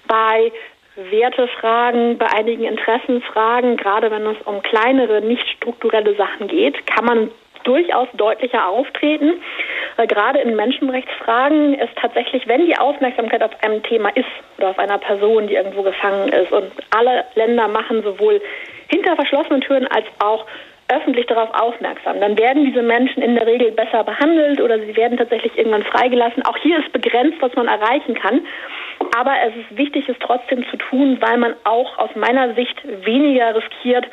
bei 0.09 0.53
Wertefragen, 0.97 2.17
bei 2.17 2.27
einigen 2.33 2.65
Interessensfragen, 2.65 3.77
gerade 3.77 4.11
wenn 4.11 4.27
es 4.27 4.41
um 4.47 4.63
kleinere, 4.63 5.21
nicht 5.21 5.47
strukturelle 5.59 6.15
Sachen 6.15 6.49
geht, 6.49 6.87
kann 6.87 7.05
man 7.05 7.31
durchaus 7.67 8.09
deutlicher 8.15 8.69
auftreten. 8.69 9.35
Weil 9.97 10.07
gerade 10.07 10.41
in 10.41 10.57
Menschenrechtsfragen 10.57 11.75
ist 11.75 11.97
tatsächlich, 11.97 12.47
wenn 12.47 12.67
die 12.67 12.77
Aufmerksamkeit 12.77 13.43
auf 13.43 13.53
einem 13.63 13.83
Thema 13.83 14.11
ist 14.11 14.29
oder 14.59 14.71
auf 14.71 14.79
einer 14.79 14.99
Person, 14.99 15.47
die 15.49 15.55
irgendwo 15.55 15.83
gefangen 15.83 16.29
ist 16.29 16.53
und 16.53 16.71
alle 16.91 17.25
Länder 17.35 17.69
machen 17.69 18.03
sowohl 18.03 18.41
hinter 18.89 19.17
verschlossenen 19.17 19.63
Türen 19.63 19.87
als 19.87 20.07
auch 20.19 20.47
öffentlich 20.89 21.27
darauf 21.27 21.53
aufmerksam. 21.53 22.21
Dann 22.21 22.39
werden 22.39 22.65
diese 22.65 22.83
Menschen 22.83 23.23
in 23.23 23.35
der 23.35 23.47
Regel 23.47 23.73
besser 23.73 24.05
behandelt 24.05 24.61
oder 24.61 24.79
sie 24.79 24.97
werden 24.97 25.19
tatsächlich 25.19 25.57
irgendwann 25.59 25.83
freigelassen. 25.83 26.45
Auch 26.45 26.57
hier 26.59 26.79
ist 26.79 26.93
begrenzt, 26.93 27.39
was 27.41 27.55
man 27.55 27.67
erreichen 27.67 28.15
kann. 28.15 28.43
Aber 29.17 29.35
es 29.47 29.57
ist 29.57 29.77
wichtig, 29.77 30.09
es 30.09 30.17
trotzdem 30.21 30.65
zu 30.71 30.77
tun, 30.77 31.19
weil 31.21 31.39
man 31.39 31.55
auch 31.65 31.99
aus 31.99 32.11
meiner 32.15 32.55
Sicht 32.55 32.77
weniger 33.05 33.55
riskiert, 33.55 34.07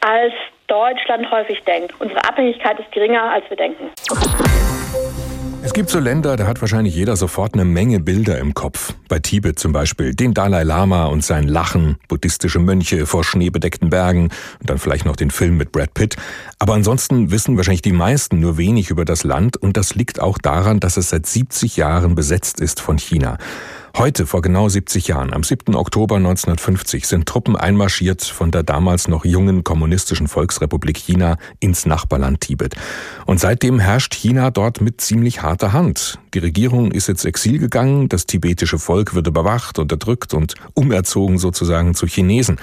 als 0.00 0.32
Deutschland 0.66 1.30
häufig 1.30 1.62
denkt. 1.64 1.94
Unsere 2.00 2.24
Abhängigkeit 2.24 2.78
ist 2.80 2.90
geringer, 2.92 3.30
als 3.32 3.48
wir 3.48 3.56
denken. 3.56 3.90
Es 5.62 5.72
gibt 5.72 5.90
so 5.90 5.98
Länder, 5.98 6.36
da 6.36 6.46
hat 6.46 6.60
wahrscheinlich 6.60 6.94
jeder 6.94 7.16
sofort 7.16 7.54
eine 7.54 7.64
Menge 7.64 7.98
Bilder 7.98 8.38
im 8.38 8.54
Kopf. 8.54 8.94
Bei 9.08 9.18
Tibet 9.18 9.58
zum 9.58 9.72
Beispiel 9.72 10.14
den 10.14 10.32
Dalai 10.32 10.62
Lama 10.62 11.06
und 11.06 11.24
sein 11.24 11.48
Lachen, 11.48 11.96
buddhistische 12.06 12.60
Mönche 12.60 13.04
vor 13.04 13.24
schneebedeckten 13.24 13.90
Bergen 13.90 14.30
und 14.60 14.70
dann 14.70 14.78
vielleicht 14.78 15.06
noch 15.06 15.16
den 15.16 15.32
Film 15.32 15.56
mit 15.56 15.72
Brad 15.72 15.92
Pitt. 15.92 16.16
Aber 16.60 16.74
ansonsten 16.74 17.32
wissen 17.32 17.56
wahrscheinlich 17.56 17.82
die 17.82 17.92
meisten 17.92 18.38
nur 18.38 18.58
wenig 18.58 18.90
über 18.90 19.04
das 19.04 19.24
Land 19.24 19.56
und 19.56 19.76
das 19.76 19.96
liegt 19.96 20.20
auch 20.20 20.38
daran, 20.38 20.78
dass 20.78 20.96
es 20.96 21.10
seit 21.10 21.26
70 21.26 21.76
Jahren 21.76 22.14
besetzt 22.14 22.60
ist 22.60 22.80
von 22.80 22.98
China. 22.98 23.36
Heute, 23.98 24.26
vor 24.26 24.42
genau 24.42 24.68
70 24.68 25.08
Jahren, 25.08 25.32
am 25.32 25.42
7. 25.42 25.74
Oktober 25.74 26.16
1950, 26.16 27.06
sind 27.06 27.24
Truppen 27.24 27.56
einmarschiert 27.56 28.22
von 28.22 28.50
der 28.50 28.62
damals 28.62 29.08
noch 29.08 29.24
jungen 29.24 29.64
kommunistischen 29.64 30.28
Volksrepublik 30.28 30.98
China 30.98 31.38
ins 31.60 31.86
Nachbarland 31.86 32.42
Tibet. 32.42 32.74
Und 33.24 33.40
seitdem 33.40 33.78
herrscht 33.78 34.14
China 34.14 34.50
dort 34.50 34.82
mit 34.82 35.00
ziemlich 35.00 35.40
harter 35.40 35.72
Hand. 35.72 36.18
Die 36.34 36.40
Regierung 36.40 36.92
ist 36.92 37.08
ins 37.08 37.24
Exil 37.24 37.58
gegangen, 37.58 38.10
das 38.10 38.26
tibetische 38.26 38.78
Volk 38.78 39.14
wird 39.14 39.28
überwacht, 39.28 39.78
unterdrückt 39.78 40.34
und 40.34 40.56
umerzogen 40.74 41.38
sozusagen 41.38 41.94
zu 41.94 42.06
Chinesen. 42.06 42.58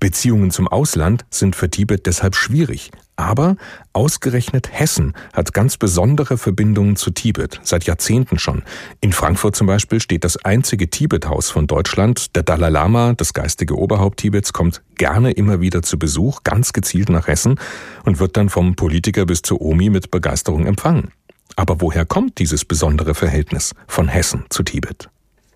Beziehungen 0.00 0.50
zum 0.50 0.66
Ausland 0.66 1.26
sind 1.28 1.56
für 1.56 1.68
Tibet 1.68 2.06
deshalb 2.06 2.34
schwierig. 2.34 2.90
Aber 3.20 3.56
ausgerechnet 3.92 4.70
Hessen 4.72 5.12
hat 5.34 5.52
ganz 5.52 5.76
besondere 5.76 6.38
Verbindungen 6.38 6.96
zu 6.96 7.10
Tibet, 7.10 7.60
seit 7.62 7.84
Jahrzehnten 7.84 8.38
schon. 8.38 8.62
In 9.02 9.12
Frankfurt 9.12 9.54
zum 9.54 9.66
Beispiel 9.66 10.00
steht 10.00 10.24
das 10.24 10.42
einzige 10.42 10.88
Tibet-Haus 10.88 11.50
von 11.50 11.66
Deutschland. 11.66 12.34
Der 12.34 12.44
Dalai 12.44 12.70
Lama, 12.70 13.12
das 13.12 13.34
geistige 13.34 13.76
Oberhaupt 13.76 14.20
Tibets, 14.20 14.54
kommt 14.54 14.80
gerne 14.96 15.32
immer 15.32 15.60
wieder 15.60 15.82
zu 15.82 15.98
Besuch, 15.98 16.44
ganz 16.44 16.72
gezielt 16.72 17.10
nach 17.10 17.26
Hessen 17.26 17.60
und 18.06 18.20
wird 18.20 18.38
dann 18.38 18.48
vom 18.48 18.74
Politiker 18.74 19.26
bis 19.26 19.42
zur 19.42 19.60
Omi 19.60 19.90
mit 19.90 20.10
Begeisterung 20.10 20.64
empfangen. 20.64 21.12
Aber 21.56 21.82
woher 21.82 22.06
kommt 22.06 22.38
dieses 22.38 22.64
besondere 22.64 23.14
Verhältnis 23.14 23.74
von 23.86 24.08
Hessen 24.08 24.46
zu 24.48 24.62
Tibet? 24.62 25.10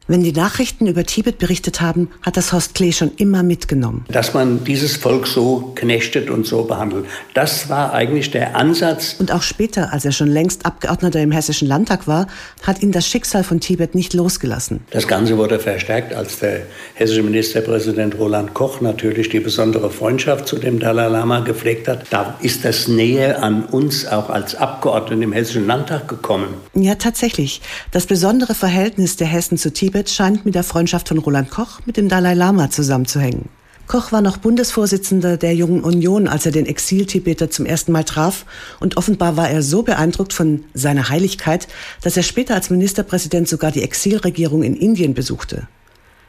Wenn 0.06 0.22
die 0.22 0.32
Nachrichten 0.32 0.86
über 0.86 1.04
Tibet 1.04 1.38
berichtet 1.38 1.80
haben, 1.80 2.10
hat 2.20 2.36
das 2.36 2.52
Horst 2.52 2.74
Klee 2.74 2.92
schon 2.92 3.12
immer 3.16 3.42
mitgenommen. 3.42 4.04
Dass 4.08 4.34
man 4.34 4.62
dieses 4.62 4.98
Volk 4.98 5.26
so 5.26 5.72
knechtet 5.74 6.28
und 6.28 6.46
so 6.46 6.64
behandelt, 6.64 7.06
das 7.32 7.70
war 7.70 7.94
eigentlich 7.94 8.30
der 8.30 8.54
Ansatz. 8.54 9.16
Und 9.18 9.32
auch 9.32 9.40
später, 9.40 9.94
als 9.94 10.04
er 10.04 10.12
schon 10.12 10.28
längst 10.28 10.66
Abgeordneter 10.66 11.22
im 11.22 11.32
Hessischen 11.32 11.66
Landtag 11.66 12.06
war, 12.06 12.26
hat 12.62 12.82
ihn 12.82 12.92
das 12.92 13.08
Schicksal 13.08 13.44
von 13.44 13.60
Tibet 13.60 13.94
nicht 13.94 14.12
losgelassen. 14.12 14.80
Das 14.90 15.08
Ganze 15.08 15.38
wurde 15.38 15.58
verstärkt, 15.58 16.12
als 16.12 16.38
der 16.38 16.66
hessische 16.92 17.22
Ministerpräsident 17.22 18.18
Roland 18.18 18.52
Koch 18.52 18.82
natürlich 18.82 19.30
die 19.30 19.40
besondere 19.40 19.88
Freundschaft 19.88 20.46
zu 20.46 20.56
dem 20.56 20.80
Dalai 20.80 21.08
Lama 21.08 21.40
gepflegt 21.40 21.88
hat. 21.88 22.04
Da 22.10 22.36
ist 22.42 22.66
das 22.66 22.88
Nähe 22.88 23.42
an 23.42 23.64
uns 23.64 24.06
auch 24.06 24.28
als 24.28 24.54
Abgeordneten 24.54 25.22
im 25.22 25.32
Hessischen 25.32 25.66
Landtag 25.66 26.08
gekommen. 26.08 26.48
Ja, 26.74 26.96
tatsächlich. 26.96 27.62
Das 27.90 28.04
besondere 28.04 28.54
Verhältnis 28.54 29.16
der 29.16 29.28
Hessen 29.28 29.56
zu 29.56 29.72
Tibet 29.72 29.93
Tibet 29.94 30.10
scheint 30.10 30.44
mit 30.44 30.56
der 30.56 30.64
Freundschaft 30.64 31.06
von 31.06 31.18
Roland 31.18 31.50
Koch 31.50 31.78
mit 31.86 31.96
dem 31.96 32.08
Dalai 32.08 32.34
Lama 32.34 32.68
zusammenzuhängen. 32.68 33.48
Koch 33.86 34.10
war 34.10 34.22
noch 34.22 34.38
Bundesvorsitzender 34.38 35.36
der 35.36 35.54
Jungen 35.54 35.84
Union, 35.84 36.26
als 36.26 36.44
er 36.46 36.50
den 36.50 36.66
Exil-Tibeter 36.66 37.48
zum 37.48 37.64
ersten 37.64 37.92
Mal 37.92 38.02
traf, 38.02 38.44
und 38.80 38.96
offenbar 38.96 39.36
war 39.36 39.48
er 39.48 39.62
so 39.62 39.84
beeindruckt 39.84 40.32
von 40.32 40.64
seiner 40.74 41.10
Heiligkeit, 41.10 41.68
dass 42.02 42.16
er 42.16 42.24
später 42.24 42.56
als 42.56 42.70
Ministerpräsident 42.70 43.46
sogar 43.46 43.70
die 43.70 43.84
Exilregierung 43.84 44.64
in 44.64 44.74
Indien 44.74 45.14
besuchte. 45.14 45.68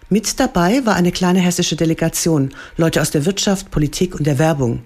Mit 0.10 0.40
dabei 0.40 0.86
war 0.86 0.94
eine 0.94 1.12
kleine 1.12 1.40
hessische 1.40 1.76
Delegation, 1.76 2.52
Leute 2.78 3.02
aus 3.02 3.10
der 3.10 3.26
Wirtschaft, 3.26 3.72
Politik 3.72 4.14
und 4.14 4.28
der 4.28 4.38
Werbung. 4.38 4.84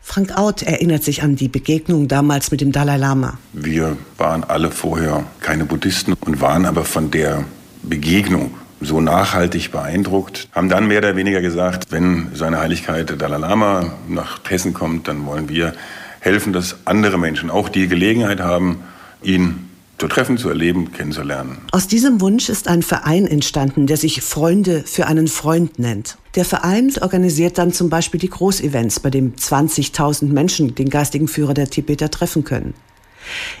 Frank 0.00 0.38
Out 0.38 0.62
erinnert 0.62 1.04
sich 1.04 1.22
an 1.22 1.36
die 1.36 1.48
Begegnung 1.48 2.08
damals 2.08 2.50
mit 2.50 2.62
dem 2.62 2.72
Dalai 2.72 2.96
Lama. 2.96 3.36
Wir 3.52 3.98
waren 4.16 4.42
alle 4.42 4.70
vorher 4.70 5.26
keine 5.40 5.66
Buddhisten 5.66 6.14
und 6.14 6.40
waren 6.40 6.64
aber 6.64 6.86
von 6.86 7.10
der 7.10 7.44
Begegnung 7.82 8.54
so 8.80 9.00
nachhaltig 9.00 9.70
beeindruckt, 9.70 10.48
haben 10.52 10.68
dann 10.68 10.88
mehr 10.88 10.98
oder 10.98 11.16
weniger 11.16 11.40
gesagt, 11.40 11.92
wenn 11.92 12.28
seine 12.34 12.58
Heiligkeit 12.58 13.08
der 13.08 13.16
Dalai 13.16 13.38
Lama 13.38 13.92
nach 14.08 14.40
Hessen 14.48 14.74
kommt, 14.74 15.08
dann 15.08 15.24
wollen 15.26 15.48
wir 15.48 15.74
helfen, 16.20 16.52
dass 16.52 16.76
andere 16.84 17.18
Menschen 17.18 17.50
auch 17.50 17.68
die 17.68 17.88
Gelegenheit 17.88 18.40
haben, 18.40 18.80
ihn 19.22 19.68
zu 19.98 20.08
treffen, 20.08 20.36
zu 20.36 20.48
erleben, 20.48 20.92
kennenzulernen. 20.92 21.58
Aus 21.70 21.86
diesem 21.86 22.20
Wunsch 22.20 22.48
ist 22.48 22.66
ein 22.66 22.82
Verein 22.82 23.26
entstanden, 23.26 23.86
der 23.86 23.96
sich 23.96 24.20
Freunde 24.20 24.82
für 24.84 25.06
einen 25.06 25.28
Freund 25.28 25.78
nennt. 25.78 26.16
Der 26.34 26.44
Verein 26.44 26.90
organisiert 27.00 27.56
dann 27.56 27.72
zum 27.72 27.88
Beispiel 27.88 28.18
die 28.18 28.30
Großevents, 28.30 28.98
bei 28.98 29.10
dem 29.10 29.36
20.000 29.36 30.32
Menschen 30.32 30.74
den 30.74 30.90
geistigen 30.90 31.28
Führer 31.28 31.54
der 31.54 31.70
Tibeter 31.70 32.10
treffen 32.10 32.42
können. 32.42 32.74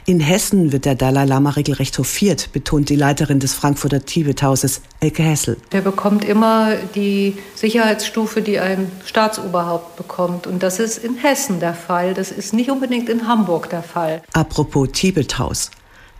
In 0.06 0.20
Hessen 0.20 0.72
wird 0.72 0.84
der 0.84 0.94
Dalai 0.94 1.24
Lama 1.24 1.50
regelrecht 1.50 1.98
hofiert, 1.98 2.52
betont 2.52 2.88
die 2.88 2.96
Leiterin 2.96 3.38
des 3.38 3.54
Frankfurter 3.54 4.04
Tibethauses, 4.04 4.82
Elke 5.00 5.22
Hessel. 5.22 5.56
Der 5.72 5.80
bekommt 5.80 6.24
immer 6.24 6.76
die 6.94 7.36
Sicherheitsstufe, 7.54 8.42
die 8.42 8.58
ein 8.58 8.90
Staatsoberhaupt 9.04 9.96
bekommt. 9.96 10.46
Und 10.46 10.62
das 10.62 10.78
ist 10.78 10.98
in 10.98 11.16
Hessen 11.16 11.60
der 11.60 11.74
Fall. 11.74 12.14
Das 12.14 12.30
ist 12.30 12.52
nicht 12.52 12.70
unbedingt 12.70 13.08
in 13.08 13.28
Hamburg 13.28 13.70
der 13.70 13.82
Fall. 13.82 14.22
Apropos 14.32 14.88
Tibethaus. 14.92 15.70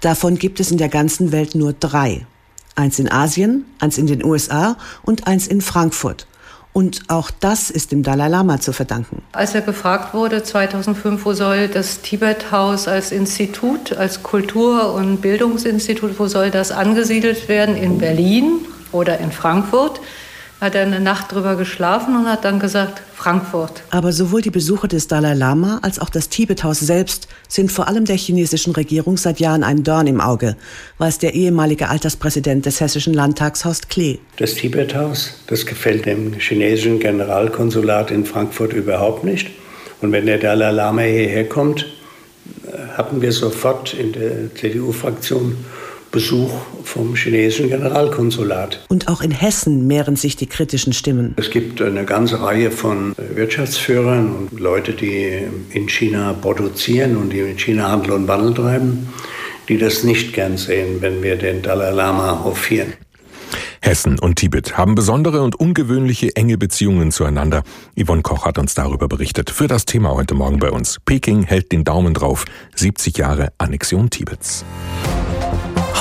Davon 0.01 0.37
gibt 0.37 0.59
es 0.59 0.71
in 0.71 0.79
der 0.79 0.89
ganzen 0.89 1.33
Welt 1.33 1.55
nur 1.55 1.73
drei. 1.73 2.27
Eins 2.75 2.99
in 2.99 3.11
Asien, 3.11 3.67
eins 3.79 3.99
in 3.99 4.07
den 4.07 4.25
USA 4.25 4.77
und 5.03 5.27
eins 5.27 5.47
in 5.47 5.61
Frankfurt. 5.61 6.27
Und 6.73 7.03
auch 7.09 7.31
das 7.31 7.71
ist 7.71 7.93
dem 7.93 8.03
Dalai 8.03 8.29
Lama 8.29 8.59
zu 8.59 8.73
verdanken. 8.73 9.23
Als 9.33 9.55
er 9.55 9.61
gefragt 9.61 10.15
wurde 10.15 10.43
2005, 10.43 11.25
wo 11.25 11.35
soll 11.35 11.69
das 11.69 12.01
Tibet-Haus 12.01 12.89
als 12.89 13.13
Institut, 13.13 13.93
als 13.93 14.23
Kultur- 14.23 14.95
und 14.95 15.21
Bildungsinstitut, 15.21 16.19
wo 16.19 16.29
soll 16.29 16.51
das 16.51 16.71
angesiedelt 16.73 17.49
werden? 17.49 17.77
In 17.77 17.99
Berlin 17.99 18.61
oder 18.91 19.19
in 19.19 19.33
Frankfurt? 19.33 20.01
Hat 20.63 20.77
er 20.77 20.83
eine 20.83 21.01
Nacht 21.01 21.33
drüber 21.33 21.57
geschlafen 21.57 22.15
und 22.15 22.27
hat 22.27 22.45
dann 22.45 22.61
gesagt, 22.61 23.03
Frankfurt. 23.17 23.83
Aber 23.91 24.13
sowohl 24.13 24.43
die 24.43 24.51
Besucher 24.51 24.87
des 24.87 25.09
Dalai 25.09 25.35
Lama 25.35 25.81
als 25.83 25.99
auch 25.99 26.09
das 26.09 26.29
Tibethaus 26.29 26.79
selbst 26.79 27.27
sind 27.49 27.73
vor 27.73 27.89
allem 27.89 28.05
der 28.05 28.17
chinesischen 28.17 28.73
Regierung 28.73 29.17
seit 29.17 29.41
Jahren 29.41 29.65
ein 29.65 29.83
Dorn 29.83 30.07
im 30.07 30.21
Auge, 30.21 30.57
weiß 30.99 31.19
der 31.19 31.35
ehemalige 31.35 31.89
Alterspräsident 31.89 32.65
des 32.65 32.81
Hessischen 32.81 33.13
Landtags 33.13 33.65
Horst 33.65 33.91
Klee. 33.91 34.21
Das 34.37 34.55
Tibethaus, 34.55 35.35
das 35.49 35.67
gefällt 35.67 36.07
dem 36.07 36.35
chinesischen 36.35 37.01
Generalkonsulat 37.01 38.13
in 38.13 38.25
Frankfurt 38.25 38.73
überhaupt 38.73 39.25
nicht. 39.25 39.51
Und 40.01 40.13
wenn 40.13 40.27
der 40.27 40.39
Dalai 40.39 40.71
Lama 40.71 41.03
hierher 41.03 41.49
kommt, 41.49 41.87
äh, 42.67 42.97
haben 42.97 43.21
wir 43.21 43.33
sofort 43.33 43.95
in 43.95 44.13
der 44.13 44.55
CDU-Fraktion 44.55 45.57
Besuch 46.13 46.53
vom 46.85 47.17
chinesischen 47.17 47.71
Generalkonsulat. 47.71 48.85
Und 48.89 49.09
auch 49.09 49.23
in 49.23 49.33
Hessen 49.33 49.87
mehren 49.87 50.15
sich 50.15 50.37
die 50.37 50.47
kritischen 50.47 50.93
Stimmen. 50.93 51.35
Es 51.37 51.51
gibt 51.51 51.83
eine 51.83 52.05
ganze 52.05 52.41
Reihe 52.41 52.71
von 52.71 53.17
Wirtschaftsführern 53.17 54.33
und 54.33 54.61
Leute, 54.61 54.93
die 54.93 55.43
in 55.71 55.89
China 55.89 56.35
produzieren 56.35 57.17
und 57.17 57.31
die 57.31 57.41
in 57.41 57.59
China 57.59 57.91
Handel 57.91 58.13
und 58.13 58.29
Wandel 58.29 58.55
treiben, 58.55 59.09
die 59.69 59.79
das 59.79 60.05
nicht 60.05 60.35
gern 60.35 60.59
sehen, 60.59 60.99
wenn 61.01 61.23
wir 61.23 61.37
den 61.37 61.63
Dalai 61.63 61.91
Lama 61.91 62.45
hofieren. 62.45 62.93
Hessen 63.81 64.19
und 64.21 64.37
Tibet 64.37 64.79
haben 64.79 64.95
besondere 64.95 65.43
und 65.43 65.57
ungewöhnliche 65.57 66.37
enge 66.37 66.57
Beziehungen 66.57 67.11
zueinander. 67.11 67.65
Yvonne 68.01 68.23
Koch 68.23 68.45
hat 68.45 68.59
uns 68.59 68.75
darüber 68.75 69.09
berichtet. 69.09 69.51
Für 69.51 69.67
das 69.67 69.87
Thema 69.87 70.11
heute 70.11 70.35
Morgen 70.35 70.61
bei 70.61 70.71
uns. 70.71 70.99
Peking 71.05 71.43
hält 71.43 71.73
den 71.73 71.83
Daumen 71.83 72.15
drauf. 72.15 72.45
70 72.77 73.19
Jahre 73.19 73.49
Annexion 73.59 74.09
Tibets. 74.09 74.65